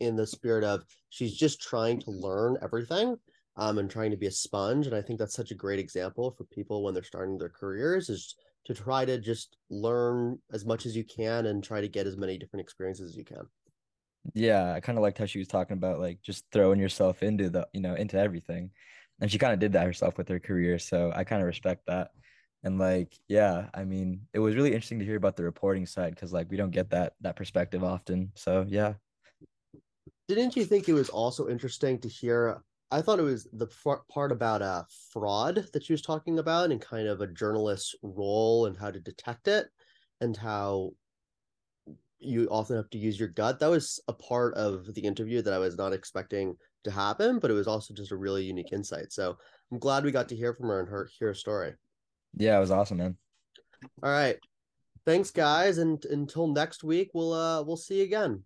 in 0.00 0.16
the 0.16 0.26
spirit 0.26 0.64
of 0.64 0.84
she's 1.10 1.36
just 1.36 1.60
trying 1.60 2.00
to 2.00 2.10
learn 2.10 2.58
everything 2.62 3.16
um, 3.56 3.78
and 3.78 3.90
trying 3.90 4.10
to 4.10 4.16
be 4.16 4.26
a 4.26 4.30
sponge. 4.30 4.86
And 4.86 4.94
I 4.94 5.02
think 5.02 5.18
that's 5.18 5.34
such 5.34 5.50
a 5.50 5.56
great 5.56 5.78
example 5.78 6.30
for 6.30 6.44
people 6.44 6.82
when 6.82 6.94
they're 6.94 7.02
starting 7.02 7.38
their 7.38 7.48
careers 7.48 8.08
is 8.08 8.34
to 8.64 8.74
try 8.74 9.04
to 9.04 9.18
just 9.18 9.56
learn 9.70 10.38
as 10.52 10.64
much 10.64 10.86
as 10.86 10.96
you 10.96 11.04
can 11.04 11.46
and 11.46 11.62
try 11.62 11.80
to 11.80 11.88
get 11.88 12.06
as 12.06 12.16
many 12.16 12.38
different 12.38 12.62
experiences 12.62 13.10
as 13.10 13.16
you 13.16 13.24
can. 13.24 13.46
Yeah, 14.34 14.72
I 14.72 14.80
kind 14.80 14.98
of 14.98 15.02
liked 15.02 15.18
how 15.18 15.26
she 15.26 15.38
was 15.38 15.48
talking 15.48 15.76
about 15.76 15.98
like 15.98 16.22
just 16.22 16.44
throwing 16.52 16.78
yourself 16.78 17.22
into 17.22 17.50
the, 17.50 17.68
you 17.72 17.80
know, 17.80 17.94
into 17.94 18.18
everything. 18.18 18.70
And 19.20 19.30
she 19.30 19.38
kind 19.38 19.52
of 19.52 19.58
did 19.58 19.72
that 19.72 19.86
herself 19.86 20.16
with 20.18 20.28
her 20.28 20.40
career. 20.40 20.78
So 20.78 21.12
I 21.14 21.24
kind 21.24 21.42
of 21.42 21.46
respect 21.46 21.82
that. 21.86 22.10
And 22.64 22.78
like, 22.78 23.12
yeah, 23.28 23.68
I 23.74 23.84
mean, 23.84 24.28
it 24.32 24.38
was 24.38 24.54
really 24.54 24.72
interesting 24.72 25.00
to 25.00 25.04
hear 25.04 25.16
about 25.16 25.36
the 25.36 25.42
reporting 25.42 25.86
side 25.86 26.14
because 26.14 26.32
like 26.32 26.50
we 26.50 26.56
don't 26.56 26.70
get 26.70 26.90
that 26.90 27.14
that 27.20 27.36
perspective 27.36 27.82
often. 27.82 28.32
So 28.34 28.64
yeah. 28.68 28.94
Didn't 30.28 30.56
you 30.56 30.64
think 30.64 30.88
it 30.88 30.92
was 30.92 31.10
also 31.10 31.48
interesting 31.48 31.98
to 32.00 32.08
hear? 32.08 32.62
I 32.90 33.02
thought 33.02 33.18
it 33.18 33.22
was 33.22 33.48
the 33.52 33.68
part 34.08 34.30
about 34.30 34.62
uh 34.62 34.84
fraud 35.12 35.66
that 35.72 35.84
she 35.84 35.92
was 35.92 36.02
talking 36.02 36.38
about 36.38 36.70
and 36.70 36.80
kind 36.80 37.08
of 37.08 37.20
a 37.20 37.26
journalist's 37.26 37.96
role 38.02 38.66
and 38.66 38.76
how 38.76 38.90
to 38.90 39.00
detect 39.00 39.48
it 39.48 39.66
and 40.20 40.36
how 40.36 40.92
you 42.22 42.48
often 42.50 42.76
have 42.76 42.90
to 42.90 42.98
use 42.98 43.18
your 43.18 43.28
gut. 43.28 43.58
That 43.60 43.70
was 43.70 44.00
a 44.08 44.12
part 44.12 44.54
of 44.54 44.94
the 44.94 45.00
interview 45.00 45.42
that 45.42 45.52
I 45.52 45.58
was 45.58 45.76
not 45.76 45.92
expecting 45.92 46.56
to 46.84 46.90
happen, 46.90 47.38
but 47.38 47.50
it 47.50 47.54
was 47.54 47.68
also 47.68 47.94
just 47.94 48.12
a 48.12 48.16
really 48.16 48.44
unique 48.44 48.72
insight. 48.72 49.12
So 49.12 49.36
I'm 49.70 49.78
glad 49.78 50.04
we 50.04 50.10
got 50.10 50.28
to 50.30 50.36
hear 50.36 50.54
from 50.54 50.68
her 50.68 50.80
and 50.80 50.88
her 50.88 51.08
hear 51.18 51.28
her 51.28 51.34
story. 51.34 51.74
Yeah, 52.36 52.56
it 52.56 52.60
was 52.60 52.70
awesome, 52.70 52.98
man. 52.98 53.16
All 54.02 54.10
right. 54.10 54.36
Thanks 55.04 55.30
guys 55.30 55.78
and 55.78 56.04
until 56.06 56.46
next 56.46 56.84
week 56.84 57.10
we'll 57.12 57.32
uh 57.32 57.62
we'll 57.62 57.76
see 57.76 57.98
you 57.98 58.04
again. 58.04 58.44